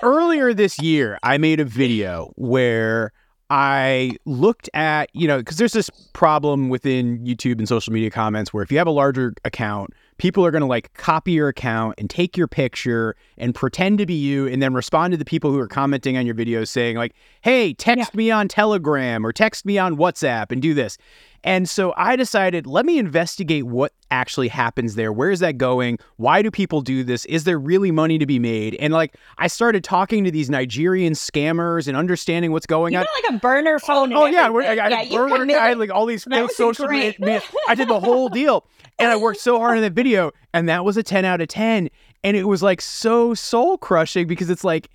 [0.02, 3.12] earlier this year, I made a video where
[3.50, 8.54] I looked at, you know, because there's this problem within YouTube and social media comments
[8.54, 11.96] where if you have a larger account, people are going to like copy your account
[12.00, 15.52] and take your picture and pretend to be you and then respond to the people
[15.52, 18.18] who are commenting on your videos saying, like, hey, text yeah.
[18.18, 20.98] me on Telegram or text me on WhatsApp and do this.
[21.46, 25.14] And so I decided, let me investigate what actually happens there.
[25.14, 26.00] Where is that going?
[26.18, 27.24] Why do people do this?
[27.26, 28.74] Is there really money to be made?
[28.76, 33.04] And like, I started talking to these Nigerian scammers and understanding what's going on.
[33.04, 33.24] you on.
[33.24, 34.12] like a burner phone.
[34.12, 37.42] Oh yeah, I, I, yeah, burner, I had like all these social media.
[37.68, 38.66] I did the whole deal,
[38.98, 41.48] and I worked so hard on that video, and that was a ten out of
[41.48, 41.90] ten.
[42.24, 44.90] And it was like so soul crushing because it's like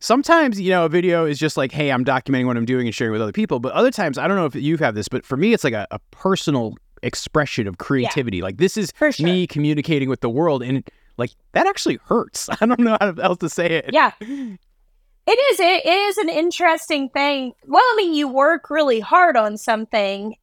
[0.00, 2.94] sometimes you know a video is just like hey i'm documenting what i'm doing and
[2.94, 3.60] sharing with other people.
[3.60, 5.74] But other times i don't know if you've had this but for me it's like
[5.74, 8.38] a, a personal expression of creativity.
[8.38, 9.12] Yeah, like this is sure.
[9.20, 12.48] me communicating with the world and like that actually hurts.
[12.60, 13.90] I don't know how else to say it.
[13.92, 14.12] Yeah.
[14.20, 15.60] It is.
[15.60, 17.52] It is an interesting thing.
[17.66, 20.36] Well i mean you work really hard on something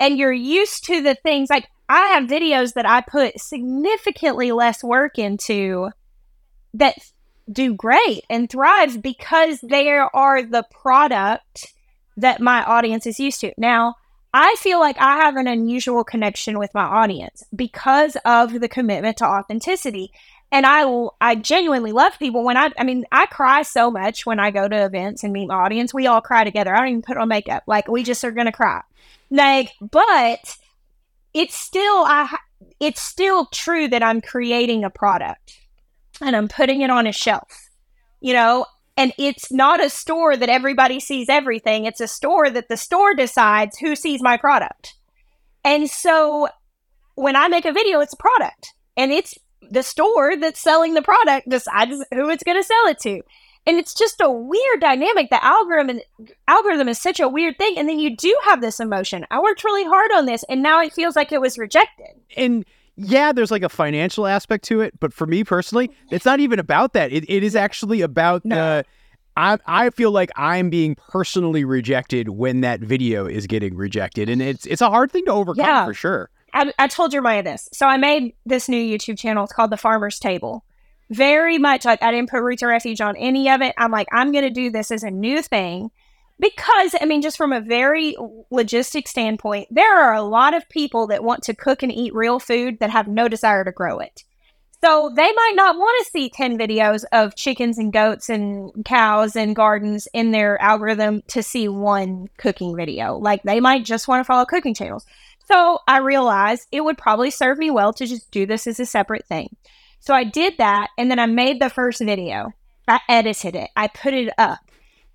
[0.00, 1.50] and you're used to the things.
[1.50, 5.90] Like i have videos that i put significantly less work into
[6.74, 6.96] that
[7.50, 11.72] do great and thrive because they are the product
[12.16, 13.52] that my audience is used to.
[13.56, 13.96] Now,
[14.34, 19.18] I feel like I have an unusual connection with my audience because of the commitment
[19.18, 20.12] to authenticity.
[20.50, 20.84] And I
[21.20, 24.68] I genuinely love people when I I mean I cry so much when I go
[24.68, 25.94] to events and meet my audience.
[25.94, 26.74] We all cry together.
[26.74, 27.64] I don't even put on makeup.
[27.66, 28.82] Like we just are gonna cry.
[29.30, 30.56] Like, but
[31.32, 32.36] it's still I
[32.80, 35.58] it's still true that I'm creating a product
[36.22, 37.68] and I'm putting it on a shelf.
[38.20, 41.86] You know, And it's not a store that everybody sees everything.
[41.86, 44.94] It's a store that the store decides who sees my product.
[45.64, 46.48] And so
[47.14, 49.34] when I make a video, it's a product and it's
[49.70, 53.22] the store that's selling the product decides who it's going to sell it to.
[53.64, 55.30] And it's just a weird dynamic.
[55.30, 56.00] The algorithm
[56.48, 57.78] algorithm is such a weird thing.
[57.78, 59.24] And then you do have this emotion.
[59.30, 62.20] I worked really hard on this and now it feels like it was rejected.
[62.36, 62.66] And
[63.02, 66.58] yeah, there's like a financial aspect to it, but for me personally, it's not even
[66.58, 67.12] about that.
[67.12, 68.56] It, it is actually about no.
[68.56, 68.84] the.
[69.36, 74.42] I I feel like I'm being personally rejected when that video is getting rejected, and
[74.42, 75.86] it's it's a hard thing to overcome yeah.
[75.86, 76.30] for sure.
[76.54, 79.44] I, I told Jeremiah this, so I made this new YouTube channel.
[79.44, 80.64] It's called The Farmer's Table.
[81.10, 83.74] Very much like I didn't put Roots and Refuge on any of it.
[83.78, 85.90] I'm like I'm going to do this as a new thing
[86.38, 88.16] because i mean just from a very
[88.52, 92.38] logistic standpoint there are a lot of people that want to cook and eat real
[92.38, 94.24] food that have no desire to grow it.
[94.84, 99.36] So they might not want to see 10 videos of chickens and goats and cows
[99.36, 103.16] and gardens in their algorithm to see one cooking video.
[103.16, 105.06] Like they might just want to follow cooking channels.
[105.46, 108.86] So i realized it would probably serve me well to just do this as a
[108.86, 109.56] separate thing.
[110.00, 112.52] So i did that and then i made the first video.
[112.88, 113.70] I edited it.
[113.76, 114.58] I put it up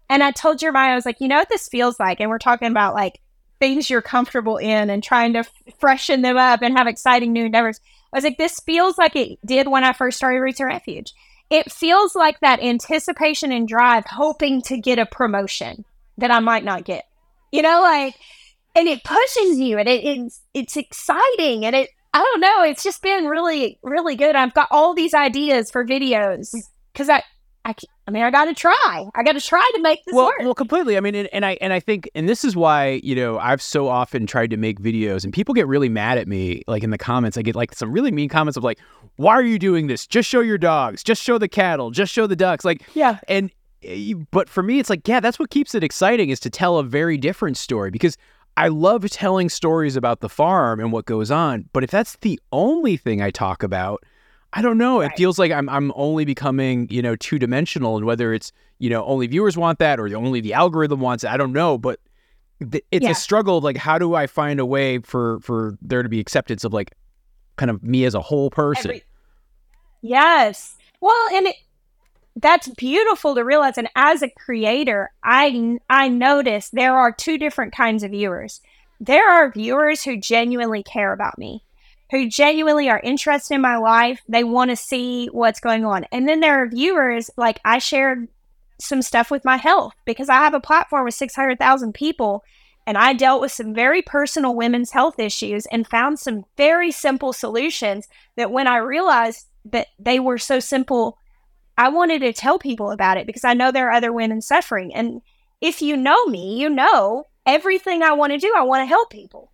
[0.09, 2.19] and I told Jeremiah, I was like, you know what this feels like?
[2.19, 3.19] And we're talking about like
[3.59, 7.45] things you're comfortable in and trying to f- freshen them up and have exciting new
[7.45, 7.79] endeavors.
[8.13, 11.13] I was like, this feels like it did when I first started Roots and Refuge.
[11.49, 15.85] It feels like that anticipation and drive, hoping to get a promotion
[16.17, 17.05] that I might not get.
[17.51, 18.15] You know, like,
[18.75, 22.83] and it pushes you and it, it's it's exciting and it I don't know, it's
[22.83, 24.35] just been really really good.
[24.35, 26.61] I've got all these ideas for videos mm.
[26.93, 27.23] because I
[27.67, 27.75] I,
[28.07, 29.09] I mean, I got to try.
[29.13, 30.39] I got to try to make this well, work.
[30.39, 30.95] Well, completely.
[30.95, 33.61] I mean, and, and, I and I think, and this is why you know I've
[33.61, 36.63] so often tried to make videos, and people get really mad at me.
[36.67, 38.79] Like in the comments, I get like some really mean comments of like,
[39.17, 40.07] "Why are you doing this?
[40.07, 41.03] Just show your dogs.
[41.03, 41.91] Just show the cattle.
[41.91, 43.19] Just show the ducks." Like, yeah.
[43.27, 43.51] And
[43.83, 46.77] eh, but for me, it's like, yeah, that's what keeps it exciting is to tell
[46.77, 48.17] a very different story because
[48.55, 51.65] I love telling stories about the farm and what goes on.
[51.73, 54.03] But if that's the only thing I talk about
[54.53, 55.01] I don't know.
[55.01, 55.11] Right.
[55.11, 58.89] It feels like I'm I'm only becoming, you know, two dimensional and whether it's, you
[58.89, 61.99] know, only viewers want that or only the algorithm wants it, I don't know, but
[62.71, 63.11] th- it's yeah.
[63.11, 66.19] a struggle of like how do I find a way for for there to be
[66.19, 66.93] acceptance of like
[67.57, 68.91] kind of me as a whole person.
[68.91, 69.03] Every-
[70.01, 70.75] yes.
[71.01, 71.55] Well, and it,
[72.37, 77.75] that's beautiful to realize and as a creator, I I notice there are two different
[77.75, 78.61] kinds of viewers.
[78.99, 81.63] There are viewers who genuinely care about me
[82.11, 84.21] who genuinely are interested in my life.
[84.27, 86.05] They want to see what's going on.
[86.11, 88.27] And then there are viewers, like I shared
[88.79, 92.43] some stuff with my health because I have a platform with 600,000 people
[92.85, 97.33] and I dealt with some very personal women's health issues and found some very simple
[97.33, 101.17] solutions that when I realized that they were so simple,
[101.77, 104.95] I wanted to tell people about it because I know there are other women suffering.
[104.95, 105.21] And
[105.59, 109.09] if you know me, you know everything I want to do, I want to help
[109.09, 109.51] people.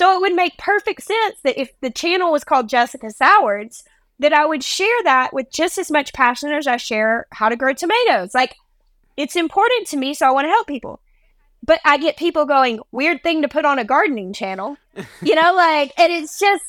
[0.00, 3.84] So it would make perfect sense that if the channel was called Jessica Sowards,
[4.18, 7.56] that I would share that with just as much passion as I share how to
[7.56, 8.34] grow tomatoes.
[8.34, 8.56] Like
[9.18, 11.00] it's important to me, so I want to help people.
[11.62, 14.78] But I get people going, weird thing to put on a gardening channel.
[15.22, 16.64] you know, like, and it's just,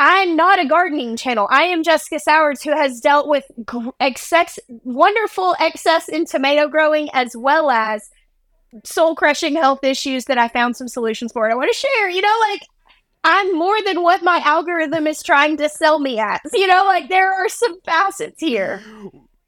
[0.00, 1.46] I'm not a gardening channel.
[1.52, 3.44] I am Jessica Sowards, who has dealt with
[4.00, 8.10] excess, wonderful excess in tomato growing as well as
[8.84, 11.44] soul crushing health issues that I found some solutions for.
[11.44, 12.62] And I want to share, you know, like
[13.24, 16.40] I'm more than what my algorithm is trying to sell me at.
[16.52, 18.82] You know, like there are some facets here.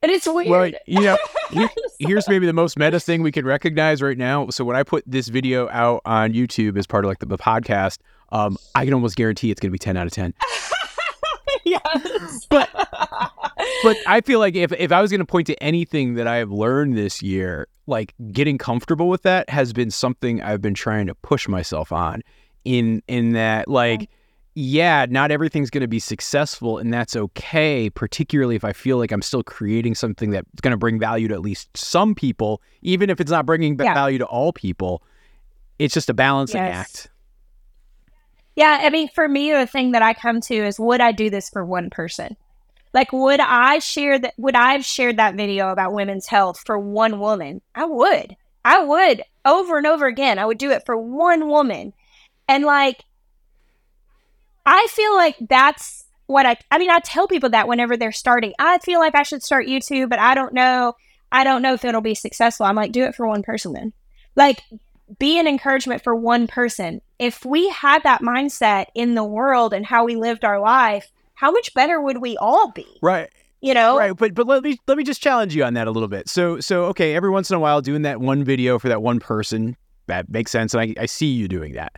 [0.03, 0.49] And it's weird.
[0.49, 1.19] Well, you know,
[1.51, 4.49] here, here's maybe the most meta thing we can recognize right now.
[4.51, 7.39] So when I put this video out on YouTube as part of like the, the
[7.39, 7.99] podcast,
[8.31, 10.35] um, I can almost guarantee it's going to be 10 out of 10.
[11.65, 12.47] yes.
[12.51, 12.71] But
[13.83, 16.37] but I feel like if if I was going to point to anything that I
[16.37, 21.07] have learned this year, like getting comfortable with that has been something I've been trying
[21.07, 22.23] to push myself on
[22.65, 24.09] in in that like
[24.59, 29.13] yeah, not everything's going to be successful and that's okay, particularly if I feel like
[29.13, 33.11] I'm still creating something that's going to bring value to at least some people, even
[33.11, 33.93] if it's not bringing yeah.
[33.93, 35.03] value to all people.
[35.79, 36.75] It's just a balancing yes.
[36.75, 37.11] act.
[38.57, 41.29] Yeah, I mean, for me, the thing that I come to is would I do
[41.29, 42.35] this for one person?
[42.97, 44.33] Like, would I share that?
[44.39, 47.61] Would I have shared that video about women's health for one woman?
[47.75, 48.37] I would.
[48.65, 50.39] I would over and over again.
[50.39, 51.93] I would do it for one woman.
[52.49, 53.05] And like,
[54.65, 58.55] I feel like that's what I, I mean, I tell people that whenever they're starting,
[58.59, 60.95] I feel like I should start YouTube, but I don't know.
[61.31, 62.65] I don't know if it'll be successful.
[62.65, 63.93] I'm like, do it for one person then.
[64.37, 64.63] Like,
[65.19, 67.03] be an encouragement for one person.
[67.19, 71.51] If we had that mindset in the world and how we lived our life, how
[71.53, 72.87] much better would we all be?
[73.01, 73.31] Right.
[73.61, 73.97] you know?
[73.97, 76.29] Right, but but let me let me just challenge you on that a little bit.
[76.29, 79.21] So so okay, every once in a while doing that one video for that one
[79.21, 79.77] person,
[80.07, 81.93] that makes sense, and I, I see you doing that.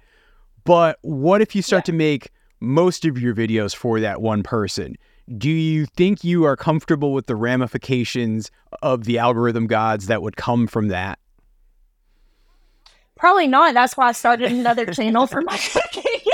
[0.65, 1.93] But what if you start yeah.
[1.93, 2.31] to make
[2.61, 4.97] most of your videos for that one person?
[5.37, 8.51] Do you think you are comfortable with the ramifications
[8.83, 11.19] of the algorithm gods that would come from that?
[13.15, 13.75] Probably not.
[13.75, 16.28] That's why I started another channel for my cooking.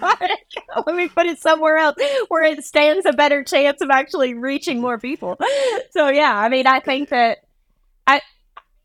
[0.86, 1.96] Let me put it somewhere else
[2.28, 5.38] where it stands a better chance of actually reaching more people.
[5.90, 7.38] So yeah, I mean, I think that
[8.06, 8.20] I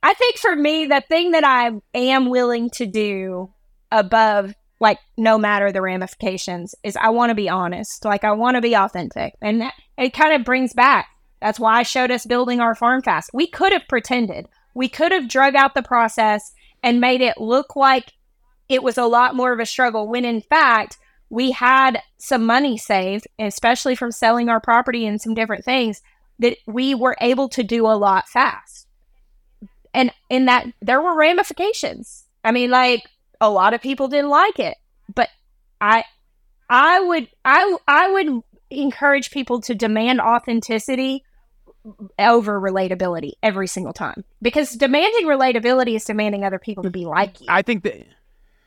[0.01, 3.53] I think for me, the thing that I am willing to do
[3.91, 8.03] above like no matter the ramifications is I want to be honest.
[8.03, 9.33] Like I want to be authentic.
[9.41, 9.63] And
[9.97, 11.07] it kind of brings back
[11.41, 13.29] that's why I showed us building our farm fast.
[13.33, 14.47] We could have pretended.
[14.73, 18.13] We could have drug out the process and made it look like
[18.67, 20.97] it was a lot more of a struggle when in fact
[21.29, 26.01] we had some money saved, especially from selling our property and some different things
[26.39, 28.87] that we were able to do a lot fast.
[29.93, 32.25] And in that, there were ramifications.
[32.43, 33.03] I mean, like
[33.39, 34.77] a lot of people didn't like it,
[35.13, 35.29] but
[35.79, 36.03] I,
[36.69, 41.23] I would, I, I would encourage people to demand authenticity
[42.17, 47.39] over relatability every single time because demanding relatability is demanding other people to be like
[47.41, 47.47] you.
[47.47, 48.05] I think that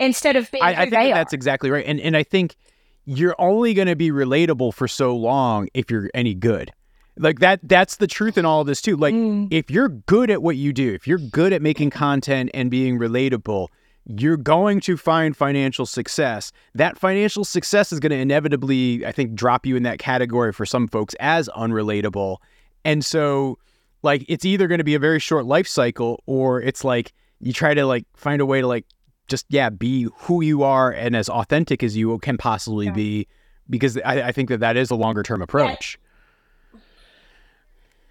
[0.01, 1.85] instead of being I, I think that that's exactly right.
[1.87, 2.57] And and I think
[3.05, 6.73] you're only going to be relatable for so long if you're any good.
[7.17, 8.97] Like that that's the truth in all of this too.
[8.97, 9.49] Like mm.
[9.51, 12.99] if you're good at what you do, if you're good at making content and being
[12.99, 13.69] relatable,
[14.07, 16.53] you're going to find financial success.
[16.75, 20.65] That financial success is going to inevitably, I think, drop you in that category for
[20.65, 22.39] some folks as unrelatable.
[22.85, 23.59] And so
[24.03, 27.53] like it's either going to be a very short life cycle or it's like you
[27.53, 28.87] try to like find a way to like
[29.29, 32.93] just yeah be who you are and as authentic as you can possibly yeah.
[32.93, 33.29] be
[33.71, 35.99] because I, I, think that that is a longer term approach.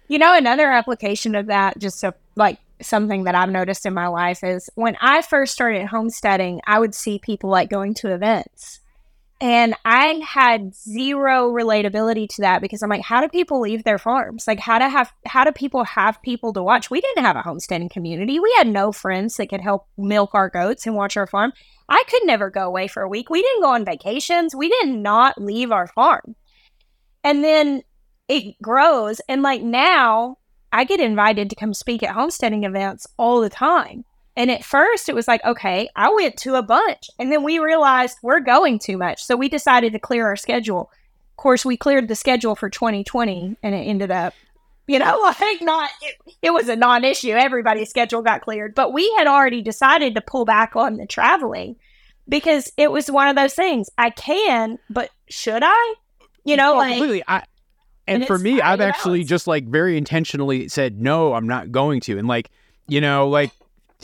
[0.06, 2.04] You know another application of that just
[2.36, 6.78] like something that i've noticed in my life is when i first started homesteading i
[6.78, 8.80] would see people like going to events
[9.40, 13.98] and I had zero relatability to that because I'm like, how do people leave their
[13.98, 14.48] farms?
[14.48, 16.90] Like, how to have, how do people have people to watch?
[16.90, 18.40] We didn't have a homesteading community.
[18.40, 21.52] We had no friends that could help milk our goats and watch our farm.
[21.88, 23.30] I could never go away for a week.
[23.30, 24.56] We didn't go on vacations.
[24.56, 26.34] We did not leave our farm.
[27.22, 27.82] And then
[28.26, 29.20] it grows.
[29.28, 30.38] And like now,
[30.72, 34.04] I get invited to come speak at homesteading events all the time.
[34.38, 37.10] And at first, it was like, okay, I went to a bunch.
[37.18, 39.20] And then we realized we're going too much.
[39.24, 40.92] So we decided to clear our schedule.
[41.32, 44.34] Of course, we cleared the schedule for 2020 and it ended up,
[44.86, 47.32] you know, like not, it, it was a non issue.
[47.32, 48.76] Everybody's schedule got cleared.
[48.76, 51.74] But we had already decided to pull back on the traveling
[52.28, 53.90] because it was one of those things.
[53.98, 55.94] I can, but should I?
[56.44, 56.92] You know, like.
[56.92, 57.24] Completely.
[57.26, 57.42] I,
[58.06, 61.98] and, and for me, I've actually just like very intentionally said, no, I'm not going
[62.02, 62.18] to.
[62.18, 62.50] And like,
[62.86, 63.50] you know, like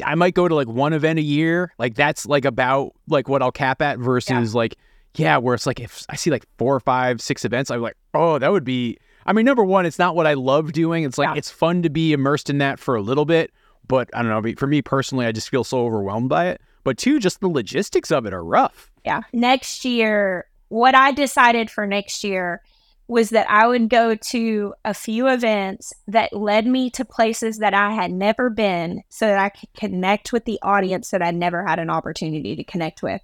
[0.05, 1.73] I might go to like one event a year.
[1.79, 4.59] Like that's like about like what I'll cap at versus yeah.
[4.59, 4.77] like
[5.17, 7.97] yeah, where it's like if I see like four or five, six events, I'm like,
[8.15, 8.99] oh, that would be.
[9.27, 11.05] I mean, number one, it's not what I love doing.
[11.05, 11.35] It's like yeah.
[11.37, 13.53] it's fun to be immersed in that for a little bit,
[13.87, 14.55] but I don't know.
[14.57, 16.61] For me personally, I just feel so overwhelmed by it.
[16.83, 18.91] But two, just the logistics of it are rough.
[19.05, 19.23] Yeah.
[19.33, 22.61] Next year, what I decided for next year
[23.07, 27.75] was that I would go to a few events that led me to places that
[27.75, 31.67] I had never been so that I could connect with the audience that I never
[31.67, 33.21] had an opportunity to connect with.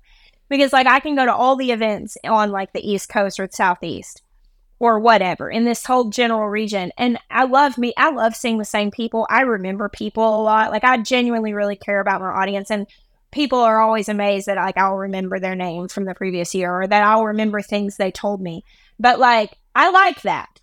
[0.50, 3.46] Because, like, I can go to all the events on like the East Coast or
[3.46, 4.22] the Southeast
[4.80, 6.90] or whatever in this whole general region.
[6.98, 9.26] And I love me, I love seeing the same people.
[9.30, 10.72] I remember people a lot.
[10.72, 12.70] Like, I genuinely really care about my audience.
[12.70, 12.86] And
[13.30, 16.86] people are always amazed that, like, I'll remember their name from the previous year or
[16.86, 18.64] that I'll remember things they told me.
[18.98, 20.60] But, like, I like that.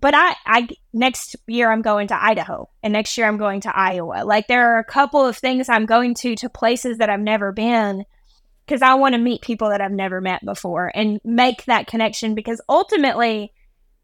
[0.00, 3.76] But I, I next year I'm going to Idaho, and next year I'm going to
[3.76, 4.24] Iowa.
[4.24, 7.52] Like there are a couple of things I'm going to to places that I've never
[7.52, 8.04] been
[8.66, 12.34] because I want to meet people that I've never met before and make that connection.
[12.34, 13.52] Because ultimately,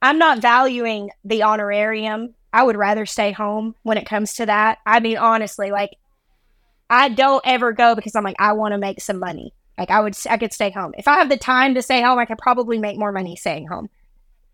[0.01, 2.35] I'm not valuing the honorarium.
[2.53, 4.79] I would rather stay home when it comes to that.
[4.87, 5.91] I mean, honestly, like
[6.89, 9.55] I don't ever go because I'm like I want to make some money.
[9.79, 12.19] Like I would, I could stay home if I have the time to stay home.
[12.19, 13.89] I could probably make more money staying home.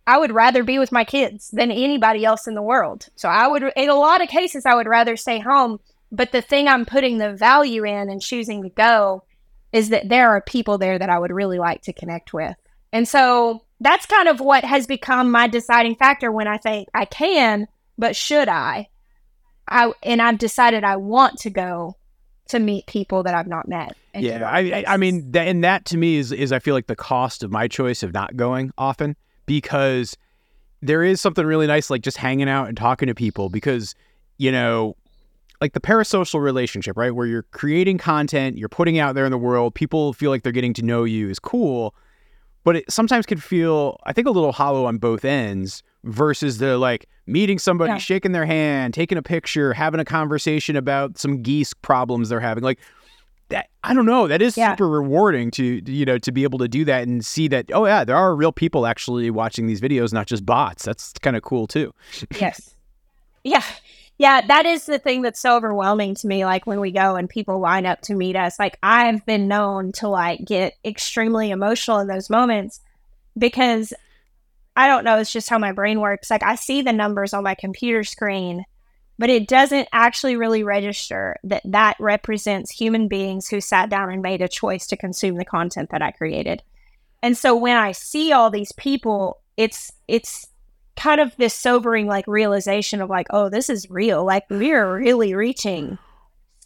[0.07, 3.09] I would rather be with my kids than anybody else in the world.
[3.17, 5.81] So I would, in a lot of cases, I would rather stay home.
[6.13, 9.25] But the thing I'm putting the value in and choosing to go
[9.73, 12.57] is that there are people there that I would really like to connect with.
[12.93, 17.05] And so that's kind of what has become my deciding factor when I think I
[17.05, 17.67] can,
[17.99, 18.89] but should I?
[19.69, 21.97] I and I've decided I want to go
[22.49, 23.97] to meet people that I've not met.
[24.15, 26.95] Yeah, I, I mean, that, and that to me is is I feel like the
[26.95, 29.17] cost of my choice of not going often
[29.47, 30.17] because
[30.83, 33.95] there is something really nice like just hanging out and talking to people because
[34.39, 34.95] you know
[35.61, 39.39] like the parasocial relationship right where you're creating content you're putting out there in the
[39.39, 41.95] world people feel like they're getting to know you is cool
[42.65, 46.77] but it sometimes can feel i think a little hollow on both ends versus the
[46.77, 47.99] like meeting somebody Yeah.
[47.99, 52.63] shaking their hand taking a picture having a conversation about some geese problems they're having
[52.63, 52.79] like
[53.49, 54.73] that i don't know that is Yeah.
[54.73, 57.87] super rewarding to you know to be able to do that and see that oh
[57.87, 61.43] yeah there are real people actually watching these videos not just bots that's kind of
[61.43, 61.93] cool too
[62.41, 62.75] yes.
[63.45, 63.63] Yeah.
[64.19, 66.47] Yeah, that is the thing that's so overwhelming to me.
[66.47, 69.93] Like when we go and people line up to meet us, like I've been known
[69.93, 72.81] to like get extremely emotional in those moments
[73.37, 73.93] because
[74.75, 76.31] I don't know, it's just how my brain works.
[76.31, 78.65] Like I see the numbers on my computer screen,
[79.19, 84.23] but it doesn't actually really register that that represents human beings who sat down and
[84.23, 86.63] made a choice to consume the content that I created.
[87.23, 90.47] And so when I see all these people, it's it's
[90.97, 94.25] kind of this sobering like realization of like, oh, this is real.
[94.25, 95.99] Like we're really reaching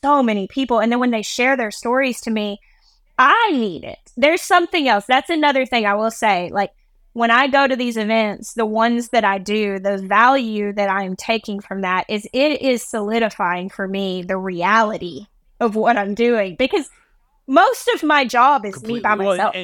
[0.02, 0.80] so many people.
[0.80, 2.60] And then when they share their stories to me,
[3.18, 3.98] I need it.
[4.16, 5.04] There's something else.
[5.06, 6.50] That's another thing I will say.
[6.52, 6.70] Like
[7.12, 11.16] when I go to these events, the ones that I do, the value that I'm
[11.16, 15.26] taking from that is it is solidifying for me the reality
[15.58, 16.88] of what I'm doing because
[17.46, 19.56] most of my job is me by Well, myself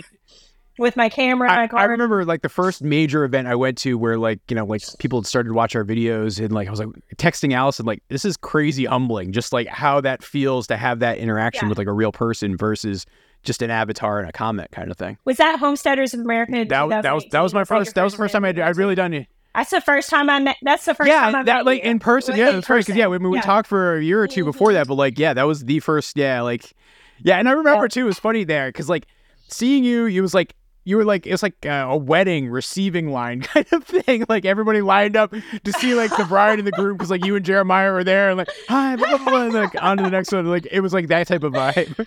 [0.79, 1.89] with my camera and I, my I car.
[1.89, 5.21] remember like the first major event I went to where like you know like people
[5.21, 8.25] had started to watch our videos and like I was like texting Allison like this
[8.27, 11.71] is crazy humbling just like how that feels to have that interaction Yeah.
[11.71, 13.07] with like a real person versus
[13.43, 15.19] just an avatar and a comment kind of thing.
[15.25, 16.57] Was that Homesteaders of America?
[16.57, 17.85] in That, was- that was that was my 2018?
[17.85, 19.27] first that was the first time I'd, I'd really done it.
[19.55, 20.57] That's the first time I met.
[20.63, 21.91] That's the first time I Yeah, that met like you.
[21.91, 22.33] in person.
[22.33, 22.79] Was Yeah, in that's right.
[22.85, 23.43] Because yeah, we, we Yeah.
[23.43, 26.17] talked for a year or two before that, but like yeah, that was the first.
[26.17, 26.75] Yeah, like
[27.23, 27.89] yeah, and I remember Yeah.
[27.89, 28.01] too.
[28.03, 29.07] It was funny there because like
[29.49, 33.11] seeing you, you was like you were like it was like uh, a wedding receiving
[33.11, 34.25] line kind of thing.
[34.29, 37.35] Like everybody lined up to see like the bride and the groom because like you
[37.35, 40.11] and Jeremiah were there and like hi, blah, blah, blah, and like on to the
[40.11, 40.45] next one.
[40.47, 42.07] Like it was like that type of vibe.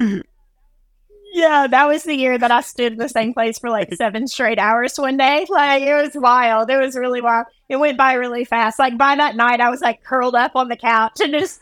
[1.34, 4.26] Yeah, that was the year that I stood in the same place for like seven
[4.28, 5.46] straight hours one day.
[5.48, 6.70] Like it was wild.
[6.70, 7.46] It was really wild.
[7.68, 8.78] It went by really fast.
[8.78, 11.60] Like by that night, I was like curled up on the couch and just,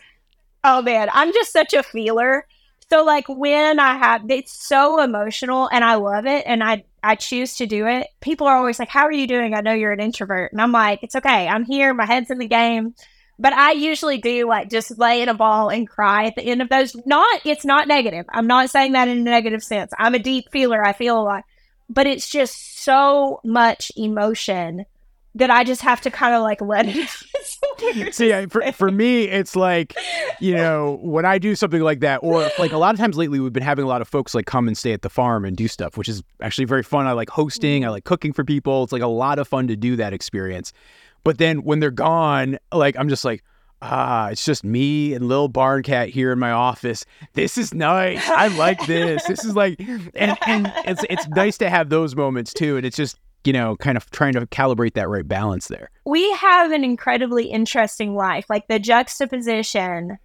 [0.65, 2.47] oh man, I'm just such a feeler.
[2.91, 7.15] So like when I have, it's so emotional and I love it and I I
[7.17, 8.09] choose to do it.
[8.21, 10.73] People are always like, "How are you doing?" I know you're an introvert, and I'm
[10.73, 11.49] like, "It's okay.
[11.49, 11.95] I'm here.
[11.95, 12.95] My head's in the game."
[13.41, 16.61] But I usually do like just lay in a ball and cry at the end
[16.61, 16.95] of those.
[17.07, 18.27] Not, it's not negative.
[18.29, 19.93] I'm not saying that in a negative sense.
[19.99, 20.85] I'm a deep feeler.
[20.85, 21.45] I feel a lot,
[21.89, 24.85] but it's just so much emotion
[25.37, 26.97] that I just have to kind of like let it.
[27.41, 29.95] It's so weird See, I- for, for me, it's like,
[30.41, 33.41] you know, when I do something like that, or like a lot of times lately,
[33.41, 35.57] we've been having a lot of folks like come and stay at the farm and
[35.57, 37.07] do stuff, which is actually very fun.
[37.07, 37.93] I like hosting, I mm.
[37.93, 38.85] like cooking for people.
[38.85, 40.73] It's like a lot of fun to do that experience.
[41.25, 43.45] But then when they're gone, like, I'm just like,
[43.83, 47.05] ah, it's just me and Lil Barn Cat here in my office.
[47.35, 48.29] This is nice.
[48.29, 49.25] I like this.
[49.25, 49.79] This is like,
[50.15, 52.77] and, and it's, it's nice to have those moments too.
[52.77, 55.91] And it's just, you know, kind of trying to calibrate that right balance there.
[56.05, 58.47] we have an incredibly interesting life.
[58.51, 60.19] Like the juxtaposition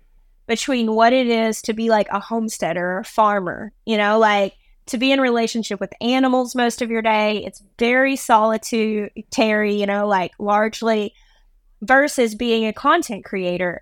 [0.48, 4.54] between what it is to be like a homesteader or a farmer, you know, like
[4.88, 7.44] to be in relationship with animals most of your day.
[7.46, 11.14] It's very solitary, you know, like largely
[11.82, 13.82] versus being a content creator.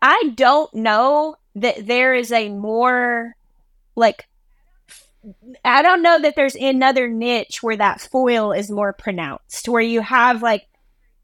[0.00, 3.34] I don't know that there is a more
[3.96, 4.26] like
[5.64, 10.00] I don't know that there's another niche where that foil is more pronounced, where you
[10.00, 10.66] have like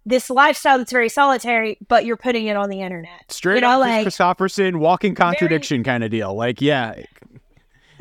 [0.05, 3.31] this lifestyle that's very solitary, but you're putting it on the internet.
[3.31, 6.35] Straight You know, up Kris like- Kristofferson, walking contradiction kind of deal.
[6.35, 6.95] Like, yeah,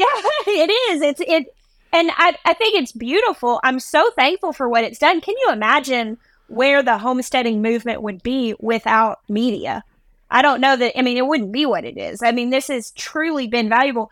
[0.03, 1.01] Yeah, it is.
[1.01, 1.55] It's it,
[1.91, 3.59] and I I think it's beautiful.
[3.63, 5.21] I'm so thankful for what it's done.
[5.21, 9.83] Can you imagine where the homesteading movement would be without media?
[10.29, 10.97] I don't know that.
[10.97, 12.23] I mean, it wouldn't be what it is.
[12.23, 14.09] I mean, this has truly been valuable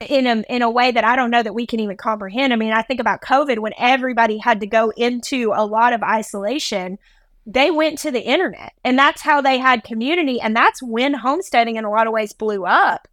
[0.00, 2.52] in a in a way that I don't know that we can even comprehend.
[2.52, 6.02] I mean, I think about COVID when everybody had to go into a lot of
[6.02, 6.98] isolation.
[7.46, 11.76] They went to the internet, and that's how they had community, and that's when homesteading,
[11.76, 13.08] in a lot of ways, blew up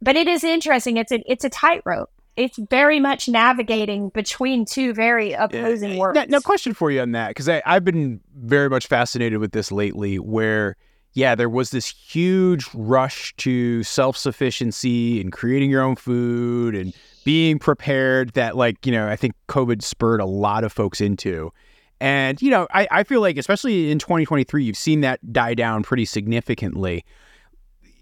[0.00, 0.96] but it is interesting.
[0.96, 2.10] It's a it's a tightrope.
[2.36, 6.14] It's very much navigating between two very opposing worlds.
[6.14, 9.72] Now, now, question for you on that, because I've been very much fascinated with this
[9.72, 10.76] lately, where,
[11.14, 16.94] yeah, there was this huge rush to self sufficiency and creating your own food and
[17.24, 21.52] being prepared that, like, you know, I think COVID spurred a lot of folks into.
[22.00, 25.82] And, you know, I, I feel like, especially in 2023, you've seen that die down
[25.82, 27.04] pretty significantly.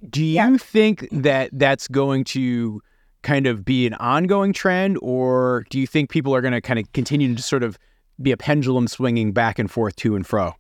[0.09, 0.57] Do you Yeah.
[0.57, 2.83] think that that's going to
[3.23, 6.79] kind of be an ongoing trend, or do you think people are going to kind
[6.79, 7.79] of continue to sort of
[8.23, 10.55] be a pendulum swinging back and forth to and fro?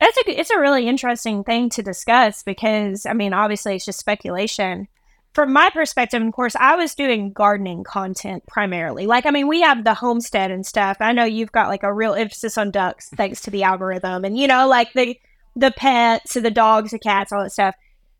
[0.00, 3.98] That's a it's a really interesting thing to discuss because I mean obviously it's just
[3.98, 4.88] speculation.
[5.32, 9.06] From my perspective, of course, I was doing gardening content primarily.
[9.06, 10.98] Like I mean, we have the homestead and stuff.
[11.00, 14.38] I know you've got like a real emphasis on ducks thanks to the algorithm and
[14.38, 15.18] you know like the
[15.56, 17.74] the pets, the dogs, the cats, all that stuff.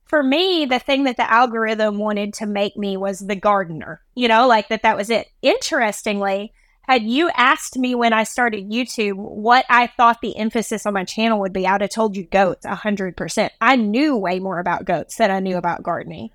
[0.07, 4.01] For me, the thing that the algorithm wanted to make me was the gardener.
[4.15, 5.29] You know, like that that was it.
[5.43, 10.95] Interestingly, had you asked me when I started YouTube what I thought the emphasis on
[10.95, 13.51] my channel would be, I would have told you goats 100%.
[13.61, 16.31] I knew way more about goats than I knew about gardening.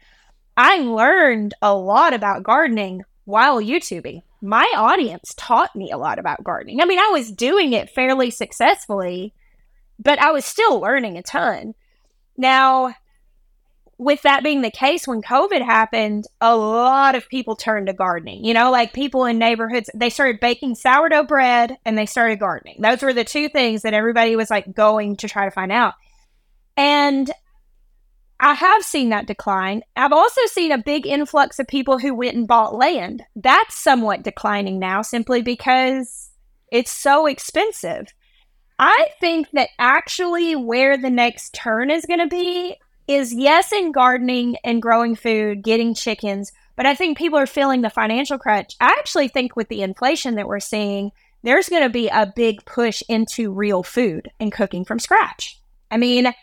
[0.57, 4.23] I learned a lot about gardening while YouTubing.
[4.41, 6.81] My audience taught me a lot about gardening.
[6.81, 9.33] I mean, I was doing it fairly successfully,
[10.01, 11.73] but I was still learning a ton.
[12.37, 12.95] Now,
[13.97, 18.43] with that being the case, when COVID happened, a lot of people turned to gardening.
[18.43, 22.77] You know, like people in neighborhoods, they started baking sourdough bread and they started gardening.
[22.81, 25.93] Those were the two things that everybody was like going to try to find out.
[26.75, 27.29] And
[28.39, 29.83] I have seen that decline.
[29.95, 33.23] I've also seen a big influx of people who went and bought land.
[33.35, 36.31] That's somewhat declining now simply because
[36.71, 38.07] it's so expensive.
[38.83, 42.77] I think that actually where the next turn is going to be
[43.07, 47.81] is yes in gardening and growing food, getting chickens, but I think people are feeling
[47.81, 48.75] the financial crunch.
[48.81, 51.11] I actually think with the inflation that we're seeing,
[51.43, 55.59] there's going to be a big push into real food and cooking from scratch.
[55.91, 56.33] I mean,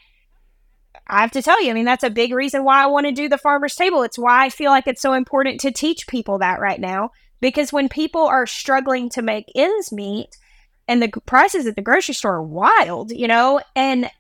[1.08, 3.12] I have to tell you, I mean, that's a big reason why I want to
[3.12, 4.04] do the farmer's table.
[4.04, 7.10] It's why I feel like it's so important to teach people that right now.
[7.40, 10.36] Because when people are struggling to make ends meet
[10.88, 14.10] and the prices at the grocery store are wild, you know, and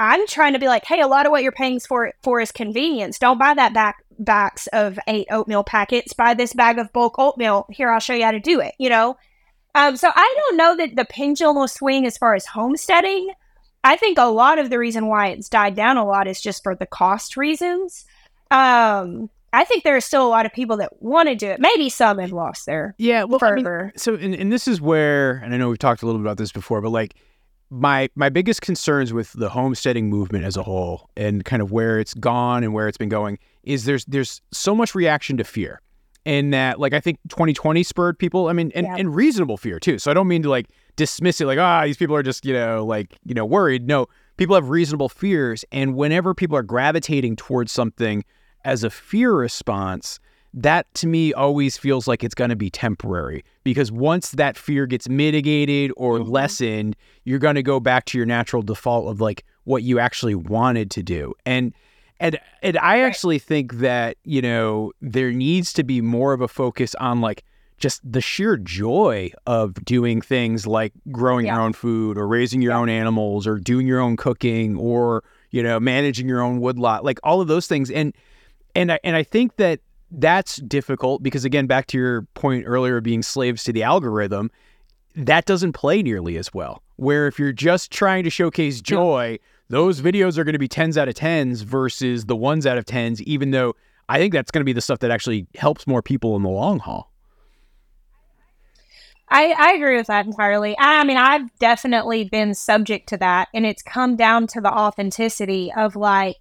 [0.00, 2.52] I'm trying to be like, hey, a lot of what you're paying for for is
[2.52, 3.18] convenience.
[3.18, 6.12] Don't buy that back backs of eight oatmeal packets.
[6.12, 7.66] Buy this bag of bulk oatmeal.
[7.70, 8.74] Here, I'll show you how to do it.
[8.78, 9.16] You know,
[9.74, 13.30] um, so I don't know that the pendulum will swing as far as homesteading.
[13.82, 16.62] I think a lot of the reason why it's died down a lot is just
[16.62, 18.04] for the cost reasons.
[18.50, 21.60] Um, I think there are still a lot of people that want to do it.
[21.60, 23.24] Maybe some have lost their yeah.
[23.24, 26.06] Well, I mean, so and, and this is where, and I know we've talked a
[26.06, 27.14] little bit about this before, but like
[27.70, 31.98] my my biggest concerns with the homesteading movement as a whole and kind of where
[31.98, 35.80] it's gone and where it's been going is there's there's so much reaction to fear
[36.24, 38.96] and that like i think 2020 spurred people i mean and, yeah.
[38.96, 41.96] and reasonable fear too so i don't mean to like dismiss it like ah these
[41.96, 44.06] people are just you know like you know worried no
[44.38, 48.24] people have reasonable fears and whenever people are gravitating towards something
[48.68, 50.20] as a fear response
[50.52, 54.86] that to me always feels like it's going to be temporary because once that fear
[54.86, 56.30] gets mitigated or mm-hmm.
[56.30, 60.34] lessened, you're going to go back to your natural default of like what you actually
[60.34, 61.34] wanted to do.
[61.46, 61.72] And
[62.20, 66.48] and and I actually think that, you know, there needs to be more of a
[66.48, 67.44] focus on like
[67.78, 71.54] just the sheer joy of doing things like growing yeah.
[71.54, 72.78] your own food or raising your yeah.
[72.78, 77.18] own animals or doing your own cooking or, you know, managing your own woodlot, like
[77.22, 77.90] all of those things.
[77.90, 78.14] And
[78.78, 83.00] and I and I think that that's difficult because again back to your point earlier
[83.00, 84.50] being slaves to the algorithm
[85.14, 86.82] that doesn't play nearly as well.
[86.96, 90.96] Where if you're just trying to showcase joy those videos are going to be 10s
[90.96, 93.74] out of 10s versus the ones out of 10s even though
[94.08, 96.48] i think that's going to be the stuff that actually helps more people in the
[96.48, 97.12] long haul.
[99.30, 100.74] I, I agree with that entirely.
[100.78, 105.70] I mean, I've definitely been subject to that, and it's come down to the authenticity
[105.76, 106.36] of like,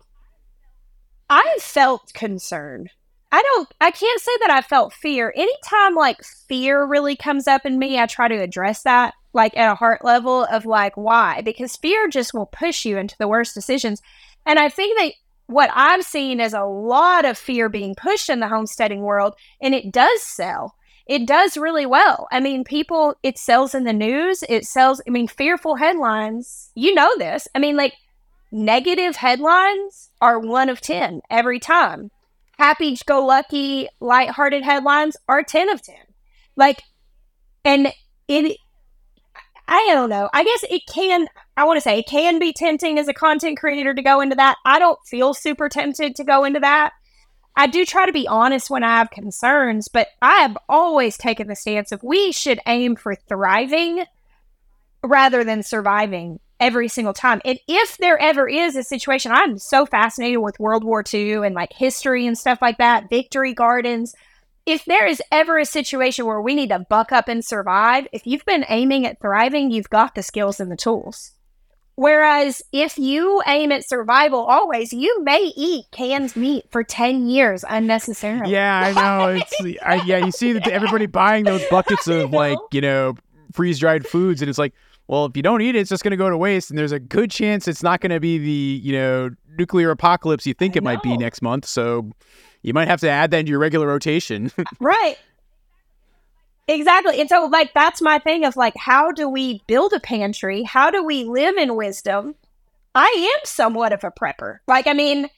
[1.29, 2.89] I felt concern.
[3.31, 5.33] I don't I can't say that I felt fear.
[5.35, 9.71] Anytime like fear really comes up in me, I try to address that like at
[9.71, 11.41] a heart level of like why?
[11.41, 14.01] Because fear just will push you into the worst decisions.
[14.45, 15.13] And I think that
[15.47, 19.75] what I've seen is a lot of fear being pushed in the homesteading world and
[19.75, 20.75] it does sell.
[21.05, 22.27] It does really well.
[22.31, 26.71] I mean, people it sells in the news, it sells I mean fearful headlines.
[26.75, 27.47] You know this.
[27.53, 27.93] I mean like
[28.51, 32.11] negative headlines are 1 of 10 every time
[32.57, 35.95] happy go lucky, light-hearted headlines are 10 of 10.
[36.55, 36.81] Like,
[37.63, 37.93] and
[38.27, 38.57] it,
[39.67, 40.29] I don't know.
[40.33, 43.59] I guess it can, I want to say, it can be tempting as a content
[43.59, 44.57] creator to go into that.
[44.65, 46.93] I don't feel super tempted to go into that.
[47.55, 51.47] I do try to be honest when I have concerns, but I have always taken
[51.47, 54.03] the stance of we should aim for thriving
[55.03, 57.41] rather than surviving every single time.
[57.45, 61.55] And if there ever is a situation, I'm so fascinated with World War II and
[61.55, 64.15] like history and stuff like that, victory gardens.
[64.65, 68.27] If there is ever a situation where we need to buck up and survive, if
[68.27, 71.31] you've been aiming at thriving, you've got the skills and the tools.
[71.95, 77.65] Whereas if you aim at survival always, you may eat canned meat for 10 years
[77.67, 78.51] unnecessarily.
[78.51, 79.41] Yeah, I know.
[79.61, 83.15] It's I, yeah, you see that everybody buying those buckets of like, you know,
[83.51, 84.73] freeze dried foods and it's like,
[85.07, 86.91] well, if you don't eat it, it's just going to go to waste and there's
[86.91, 90.75] a good chance it's not going to be the, you know, nuclear apocalypse you think
[90.75, 91.65] I it might be next month.
[91.65, 92.11] So
[92.61, 94.51] you might have to add that into your regular rotation.
[94.79, 95.17] Right.
[96.69, 97.21] Exactly.
[97.21, 100.63] And so, like, that's my thing of like, how do we build a pantry?
[100.63, 102.35] How do we live in wisdom?
[102.93, 104.57] I am somewhat of a prepper.
[104.67, 105.29] Like, I mean,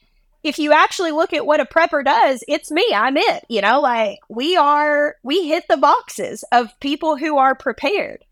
[0.42, 2.84] if you actually look at what a prepper does, it's me.
[2.92, 3.44] I'm it.
[3.48, 8.24] You know, like, we are, we hit the boxes of people who are prepared.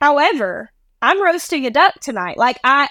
[0.00, 0.70] However,
[1.02, 2.36] I'm roasting a duck tonight.
[2.36, 2.88] Like, I,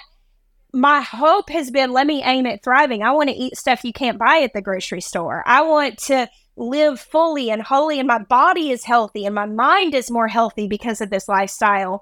[0.74, 3.04] my hope has been let me aim at thriving.
[3.04, 5.44] I want to eat stuff you can't buy at the grocery store.
[5.46, 9.94] I want to live fully and wholly, and my body is healthy and my mind
[9.94, 12.02] is more healthy because of this lifestyle.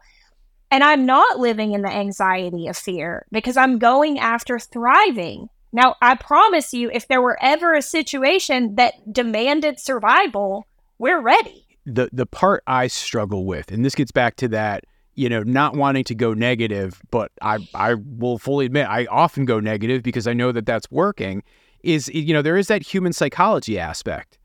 [0.71, 5.49] And I'm not living in the anxiety of fear because I'm going after thriving.
[5.71, 11.65] Now, I promise you, if there were ever a situation that demanded survival, we're ready.
[11.85, 14.83] the the part I struggle with, and this gets back to that,
[15.15, 19.45] you know, not wanting to go negative, but I I will fully admit I often
[19.45, 21.43] go negative because I know that that's working.
[21.81, 24.37] Is you know there is that human psychology aspect,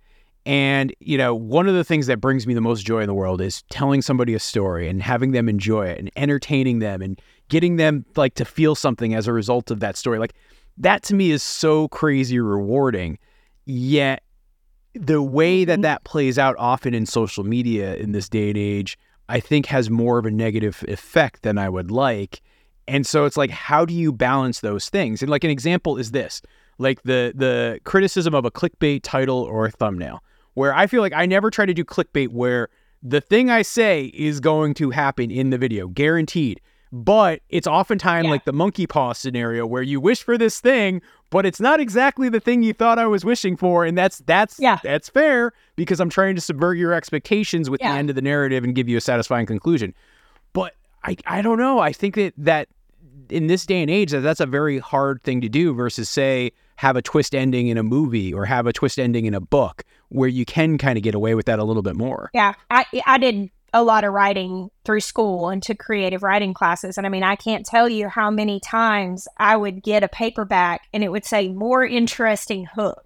[0.44, 3.14] and you know one of the things that brings me the most joy in the
[3.14, 7.20] world is telling somebody a story and having them enjoy it and entertaining them and
[7.48, 10.18] getting them like to feel something as a result of that story.
[10.18, 10.34] Like
[10.76, 13.18] that to me is so crazy rewarding.
[13.64, 14.22] Yet
[14.94, 15.82] the way that Mhm.
[15.82, 18.98] that plays out often in social media in this day and age,
[19.28, 22.42] I think has more of a negative effect than I would like.
[22.86, 25.20] And so it's like, how do you balance those things?
[25.22, 26.40] And like an example is this,
[26.78, 30.22] like the the criticism of a clickbait title or a thumbnail,
[30.54, 32.68] where I feel like I never try to do clickbait where
[33.02, 36.60] the thing I say is going to happen in the video, guaranteed.
[36.92, 38.30] But it's oftentimes Yeah.
[38.30, 42.28] like the monkey paw scenario where you wish for this thing, but it's not exactly
[42.30, 44.78] the thing you thought I was wishing for, and that's that's Yeah.
[44.82, 47.92] that's fair because I'm trying to subvert your expectations with Yeah.
[47.92, 49.92] the end of the narrative and give you a satisfying conclusion.
[50.52, 50.74] But
[51.04, 51.78] I I don't know.
[51.78, 52.68] I think that that
[53.28, 56.50] in this day and age that that's a very hard thing to do versus say
[56.76, 59.82] have a twist ending in a movie or have a twist ending in a book
[60.08, 62.30] where you can kind of get away with that a little bit more.
[62.32, 66.96] Yeah, I I did a lot of writing through school and took creative writing classes,
[66.96, 70.82] and I mean, I can't tell you how many times I would get a paperback
[70.92, 73.04] and it would say more interesting hook.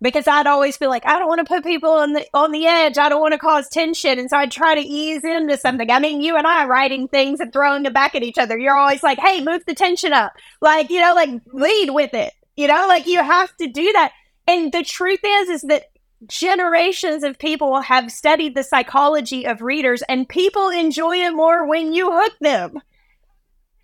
[0.00, 2.66] Because I'd always feel like I don't want to put people on the on the
[2.66, 2.98] edge.
[2.98, 5.88] I don't want to cause tension, and so I'd try to ease into something.
[5.88, 8.58] I mean, you and I writing things and throwing them back at each other.
[8.58, 12.32] You're always like, "Hey, move the tension up," like you know, like lead with it.
[12.56, 14.10] You know, like you have to do that.
[14.48, 15.84] And the truth is, is that
[16.28, 21.92] generations of people have studied the psychology of readers and people enjoy it more when
[21.92, 22.80] you hook them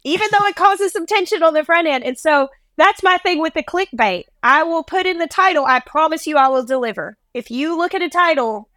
[0.05, 2.05] even though it causes some tension on the front end.
[2.05, 4.25] And so that's my thing with the clickbait.
[4.43, 7.17] I will put in the title i promise you i will deliver.
[7.35, 8.69] If you look at a title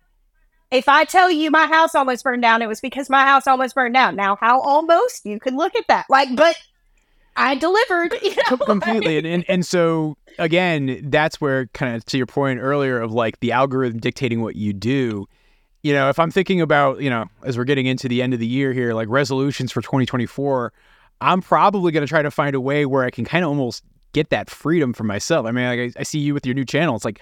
[0.72, 3.76] if i tell you my house almost burned down it was because my house almost
[3.76, 4.16] burned down.
[4.16, 5.26] Now how almost?
[5.26, 6.06] You can look at that.
[6.10, 6.58] Like but
[7.36, 8.58] i delivered you know?
[8.58, 13.12] completely and, and and so again that's where kind of to your point earlier of
[13.12, 15.28] like the algorithm dictating what you do
[15.84, 18.40] you know if i'm thinking about you know as we're getting into the end of
[18.40, 20.74] the year here like resolutions for 2024
[21.22, 23.84] i'm probably going to try to find a way where i can kind of almost
[24.14, 26.66] get that freedom for myself i mean like, I, I see you with your new
[26.66, 27.22] channel it's like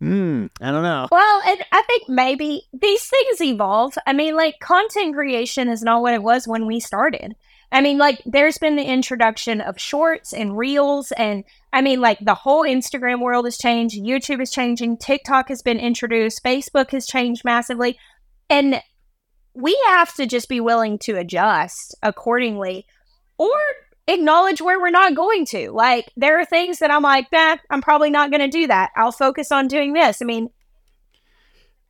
[0.00, 3.94] hmm i don't know Well, and I think maybe these things evolve.
[4.06, 7.34] I mean, like content creation is not what it was when we started.
[7.70, 12.18] I mean, like there's been the introduction of shorts and reels, and I mean, like
[12.20, 14.00] the whole Instagram world has changed.
[14.00, 14.96] YouTube is changing.
[14.96, 16.42] TikTok has been introduced.
[16.42, 17.98] Facebook has changed massively,
[18.48, 18.80] and
[19.54, 22.86] we have to just be willing to adjust accordingly,
[23.36, 23.58] or
[24.06, 25.70] acknowledge where we're not going to.
[25.70, 28.90] Like there are things that I'm like, that I'm probably not going to do that.
[28.96, 30.22] I'll focus on doing this.
[30.22, 30.48] I mean,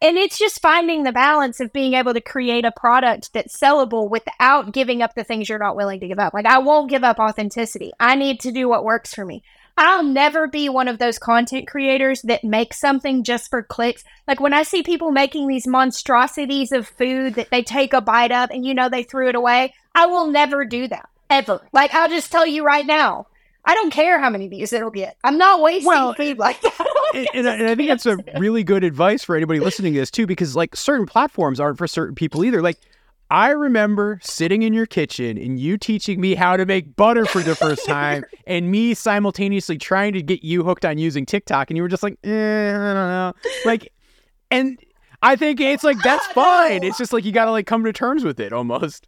[0.00, 4.08] and it's just finding the balance of being able to create a product that's sellable
[4.08, 6.34] without giving up the things you're not willing to give up.
[6.34, 7.92] Like, I won't give up authenticity.
[7.98, 9.42] I need to do what works for me.
[9.76, 14.04] I'll never be one of those content creators that make something just for clicks.
[14.26, 18.32] Like, when I see people making these monstrosities of food that they take a bite
[18.32, 21.08] of and you know they threw it away, I will never do that.
[21.30, 21.60] Ever.
[21.72, 23.26] Like, I'll just tell you right now.
[23.68, 25.16] I don't care how many views it'll get.
[25.22, 26.86] I'm not wasting Well, food like that.
[27.14, 30.00] and, and, I- and I think that's a really good advice for anybody listening to
[30.00, 32.62] this too, because like certain platforms aren't for certain people either.
[32.62, 32.78] Like
[33.30, 37.42] I remember sitting in your kitchen and you teaching me how to make butter for
[37.42, 41.76] the first time, and me simultaneously trying to get you hooked on using TikTok, and
[41.76, 43.32] you were just like, eh, I don't know,
[43.66, 43.92] like,
[44.50, 44.78] and
[45.20, 46.82] I think it's like that's fine.
[46.82, 49.06] It's just like you got to like come to terms with it almost.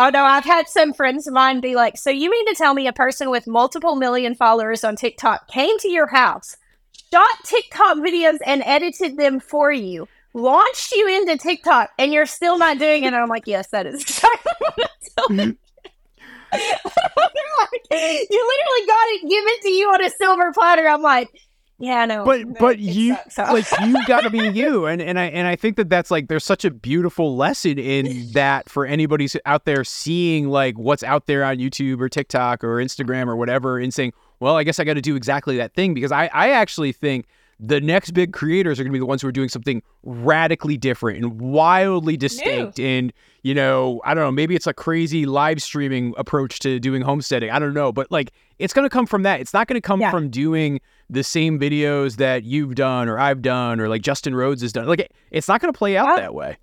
[0.00, 2.72] Oh no, I've had some friends of mine be like, "So you mean to tell
[2.72, 6.56] me a person with multiple million followers on TikTok came to your house,
[7.12, 12.58] shot TikTok videos and edited them for you, launched you into TikTok, and you're still
[12.58, 14.78] not doing it?" And I'm like, "Yes, that is exactly what
[15.18, 15.56] I'm telling
[16.52, 20.86] like, you literally got it given to you on a silver platter.
[20.86, 21.28] I'm like,
[21.78, 22.24] yeah, no.
[22.24, 25.54] But but you sucks, like you got to be you, and and I and I
[25.54, 29.84] think that that's like there's such a beautiful lesson in that for anybody out there
[29.84, 34.12] seeing like what's out there on YouTube or TikTok or Instagram or whatever, and saying,
[34.40, 37.26] well, I guess I got to do exactly that thing because I I actually think
[37.60, 40.76] the next big creators are going to be the ones who are doing something radically
[40.76, 42.78] different and wildly distinct.
[42.78, 42.86] New.
[42.86, 47.02] And, you know, I don't know, maybe it's a crazy live streaming approach to doing
[47.02, 47.50] homesteading.
[47.50, 47.90] I don't know.
[47.90, 49.40] But like, it's going to come from that.
[49.40, 50.10] It's not going to come yeah.
[50.10, 50.80] from doing
[51.10, 54.86] the same videos that you've done or I've done or like Justin Rhodes has done.
[54.86, 56.56] Like, it's not going to play out that way.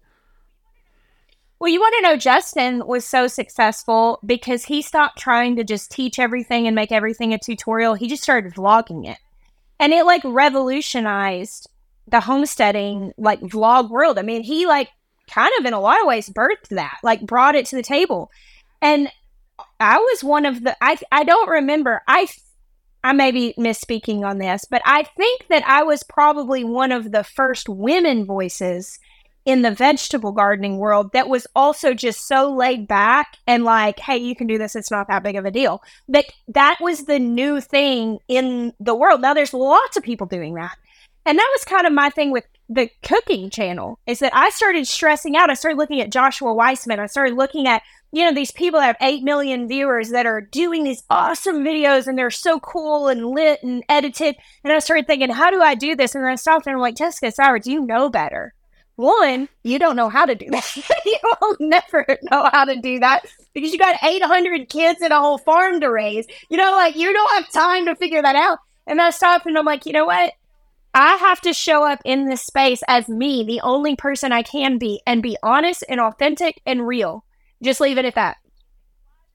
[1.60, 5.90] Well, you want to know Justin was so successful because he stopped trying to just
[5.90, 7.96] teach everything and make everything a tutorial.
[7.96, 9.18] He just started vlogging it
[9.80, 11.70] and it like revolutionized
[12.08, 14.18] the homesteading like vlog world.
[14.20, 14.90] I mean, he like
[15.30, 18.32] kind of in a lot of ways birthed that, like brought it to the table.
[18.82, 19.10] And
[19.80, 22.02] I was one of the I I don't remember.
[22.08, 22.28] I
[23.04, 27.12] I may be misspeaking on this, but I think that I was probably one of
[27.12, 29.00] the first women voices
[29.46, 34.18] in the vegetable gardening world that was also just so laid back and like, hey,
[34.18, 34.76] you can do this.
[34.76, 35.84] It's not that big of a deal.
[36.10, 39.22] But that was the new thing in the world.
[39.22, 40.78] Now there's lots of people doing that.
[41.28, 44.88] And that was kind of my thing with the cooking channel is that I started
[44.88, 45.50] stressing out.
[45.50, 47.00] I started looking at Joshua Weissman.
[47.00, 50.42] I started looking at, you know, these people that have 8 million viewers that are
[50.42, 54.36] doing these awesome videos and they're so cool and lit and edited.
[54.64, 56.16] And I started thinking, how do I do this?
[56.16, 58.54] And I stopped and I'm like, Jessica Sowards, do you know better?
[58.96, 60.76] One, you don't know how to do that.
[61.06, 65.20] you will never know how to do that because you got 800 kids and a
[65.20, 66.26] whole farm to raise.
[66.50, 68.60] You know, like you don't have time to figure that out.
[68.88, 70.34] And I stopped and I'm like, you know what?
[70.94, 74.78] I have to show up in this space as me, the only person I can
[74.78, 77.26] be, and be honest and authentic and real.
[77.62, 78.38] Just leave it at that.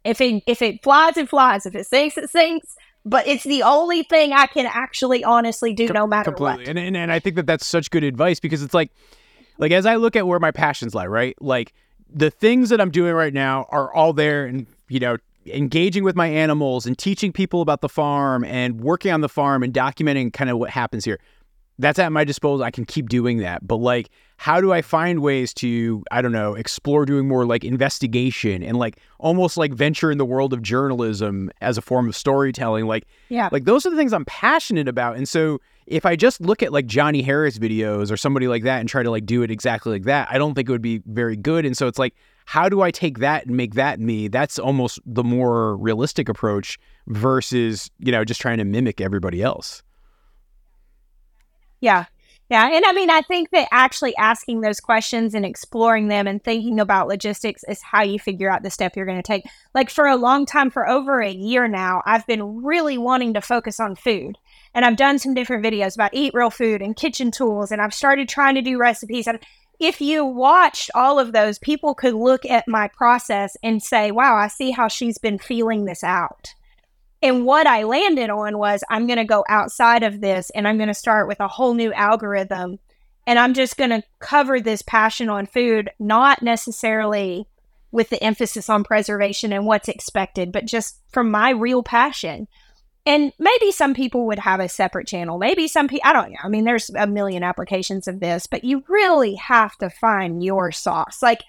[0.03, 1.67] If it if it flies, it flies.
[1.67, 2.75] If it sinks, it sinks.
[3.05, 6.65] But it's the only thing I can actually honestly do, no matter Completely.
[6.65, 6.69] what.
[6.69, 8.91] And, and and I think that that's such good advice because it's like
[9.61, 11.41] like as I look at where my passions lie, right?
[11.41, 11.73] Like
[12.13, 16.17] the things that I'm doing right now are all there and you know engaging with
[16.17, 20.33] my animals and teaching people about the farm and working on the farm and documenting
[20.33, 21.21] kind of what happens here.
[21.79, 22.65] That's at my disposal.
[22.65, 23.67] I can keep doing that.
[23.67, 27.63] But like how do I find ways to, I don't know, explore doing more like
[27.63, 32.17] investigation and like almost like venture in the world of journalism as a form of
[32.17, 32.87] storytelling?
[32.87, 35.17] Like, yeah, like those are the things I'm passionate about.
[35.17, 35.61] And so
[35.91, 39.03] if I just look at like Johnny Harris videos or somebody like that and try
[39.03, 41.67] to like do it exactly like that, I don't think it would be very good.
[41.67, 42.15] And so it's like,
[42.47, 44.29] how do I take that and make that me?
[44.29, 46.79] That's almost the more realistic approach
[47.09, 49.83] versus, you know, just trying to mimic everybody else.
[51.81, 52.05] Yeah.
[52.49, 52.69] Yeah.
[52.69, 56.81] And I mean, I think that actually asking those questions and exploring them and thinking
[56.81, 59.45] about logistics is how you figure out the step you're going to take.
[59.73, 63.41] Like for a long time, for over a year now, I've been really wanting to
[63.41, 64.37] focus on food.
[64.75, 67.73] And I've done some different videos about eat real food and kitchen tools.
[67.73, 69.27] And I've started trying to do recipes.
[69.27, 69.41] And
[69.81, 74.37] if you watched all of those, people could look at my process and say, wow,
[74.37, 76.55] I see how she's been feeling this out.
[77.23, 80.77] And what I landed on was I'm going to go outside of this and I'm
[80.77, 82.79] going to start with a whole new algorithm.
[83.27, 87.47] And I'm just going to cover this passion on food, not necessarily
[87.93, 92.49] with the emphasis on preservation and what's expected, but just from my real passion.
[93.07, 95.39] And maybe some people would have a separate channel.
[95.39, 96.39] Maybe some people, I don't know.
[96.45, 100.71] I mean, there's a million applications of this, but you really have to find your
[100.71, 101.23] sauce.
[101.23, 101.43] Like,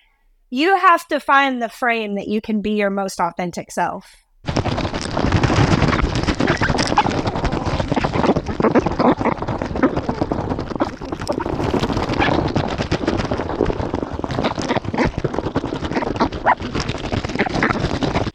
[0.50, 4.21] you have to find the frame that you can be your most authentic self.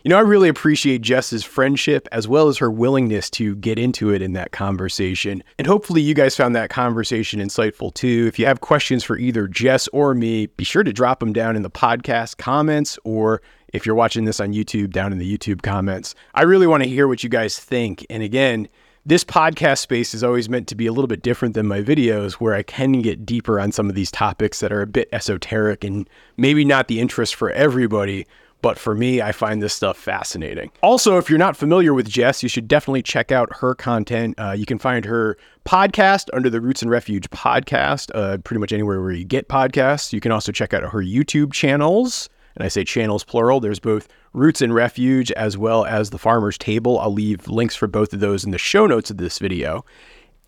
[0.06, 4.10] You know, I really appreciate Jess's friendship as well as her willingness to get into
[4.10, 5.42] it in that conversation.
[5.58, 8.26] And hopefully, you guys found that conversation insightful too.
[8.28, 11.56] If you have questions for either Jess or me, be sure to drop them down
[11.56, 13.42] in the podcast comments or
[13.72, 16.14] if you're watching this on YouTube, down in the YouTube comments.
[16.36, 18.06] I really want to hear what you guys think.
[18.08, 18.68] And again,
[19.04, 22.34] this podcast space is always meant to be a little bit different than my videos,
[22.34, 25.82] where I can get deeper on some of these topics that are a bit esoteric
[25.82, 28.24] and maybe not the interest for everybody.
[28.62, 30.72] But for me, I find this stuff fascinating.
[30.82, 34.34] Also, if you're not familiar with Jess, you should definitely check out her content.
[34.38, 38.72] Uh, you can find her podcast under the Roots and Refuge podcast, uh, pretty much
[38.72, 40.12] anywhere where you get podcasts.
[40.12, 43.60] You can also check out her YouTube channels and I say channels plural.
[43.60, 46.98] There's both Roots and Refuge as well as the Farmer's Table.
[46.98, 49.84] I'll leave links for both of those in the show notes of this video.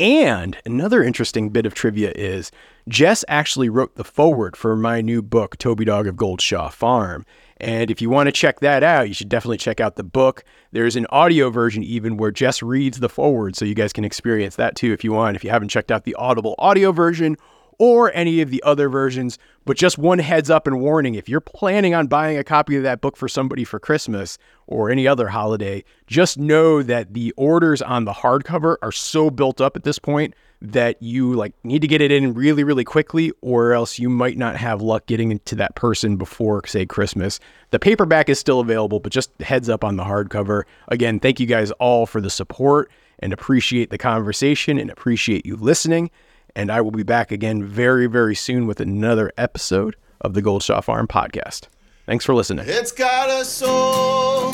[0.00, 2.50] And another interesting bit of trivia is
[2.88, 7.26] Jess actually wrote the foreword for my new book, Toby Dog of Gold Shaw Farm.
[7.60, 10.44] And if you want to check that out, you should definitely check out the book.
[10.72, 14.56] There's an audio version even where Jess reads the foreword, so you guys can experience
[14.56, 15.36] that too if you want.
[15.36, 17.36] If you haven't checked out the Audible audio version
[17.78, 19.38] or any of the other versions.
[19.64, 22.82] But just one heads up and warning if you're planning on buying a copy of
[22.82, 27.80] that book for somebody for Christmas or any other holiday, just know that the orders
[27.80, 31.88] on the hardcover are so built up at this point that you like need to
[31.88, 35.46] get it in really really quickly or else you might not have luck getting it
[35.46, 37.38] to that person before say Christmas.
[37.70, 40.64] The paperback is still available, but just heads up on the hardcover.
[40.88, 42.90] Again, thank you guys all for the support
[43.20, 46.10] and appreciate the conversation and appreciate you listening.
[46.56, 50.62] And I will be back again very, very soon with another episode of the Gold
[50.62, 51.68] Shaw Farm podcast.
[52.06, 52.64] Thanks for listening.
[52.66, 54.52] It's got a soul.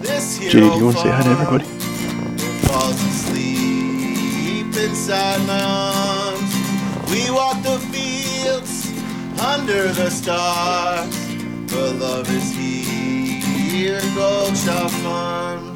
[0.00, 1.64] This JD, do you want to say hi to everybody?
[4.76, 6.52] Inside my arms.
[7.08, 8.90] We walk the fields
[9.40, 11.14] under the stars.
[11.68, 15.73] For love is here Gold Shaw Farm.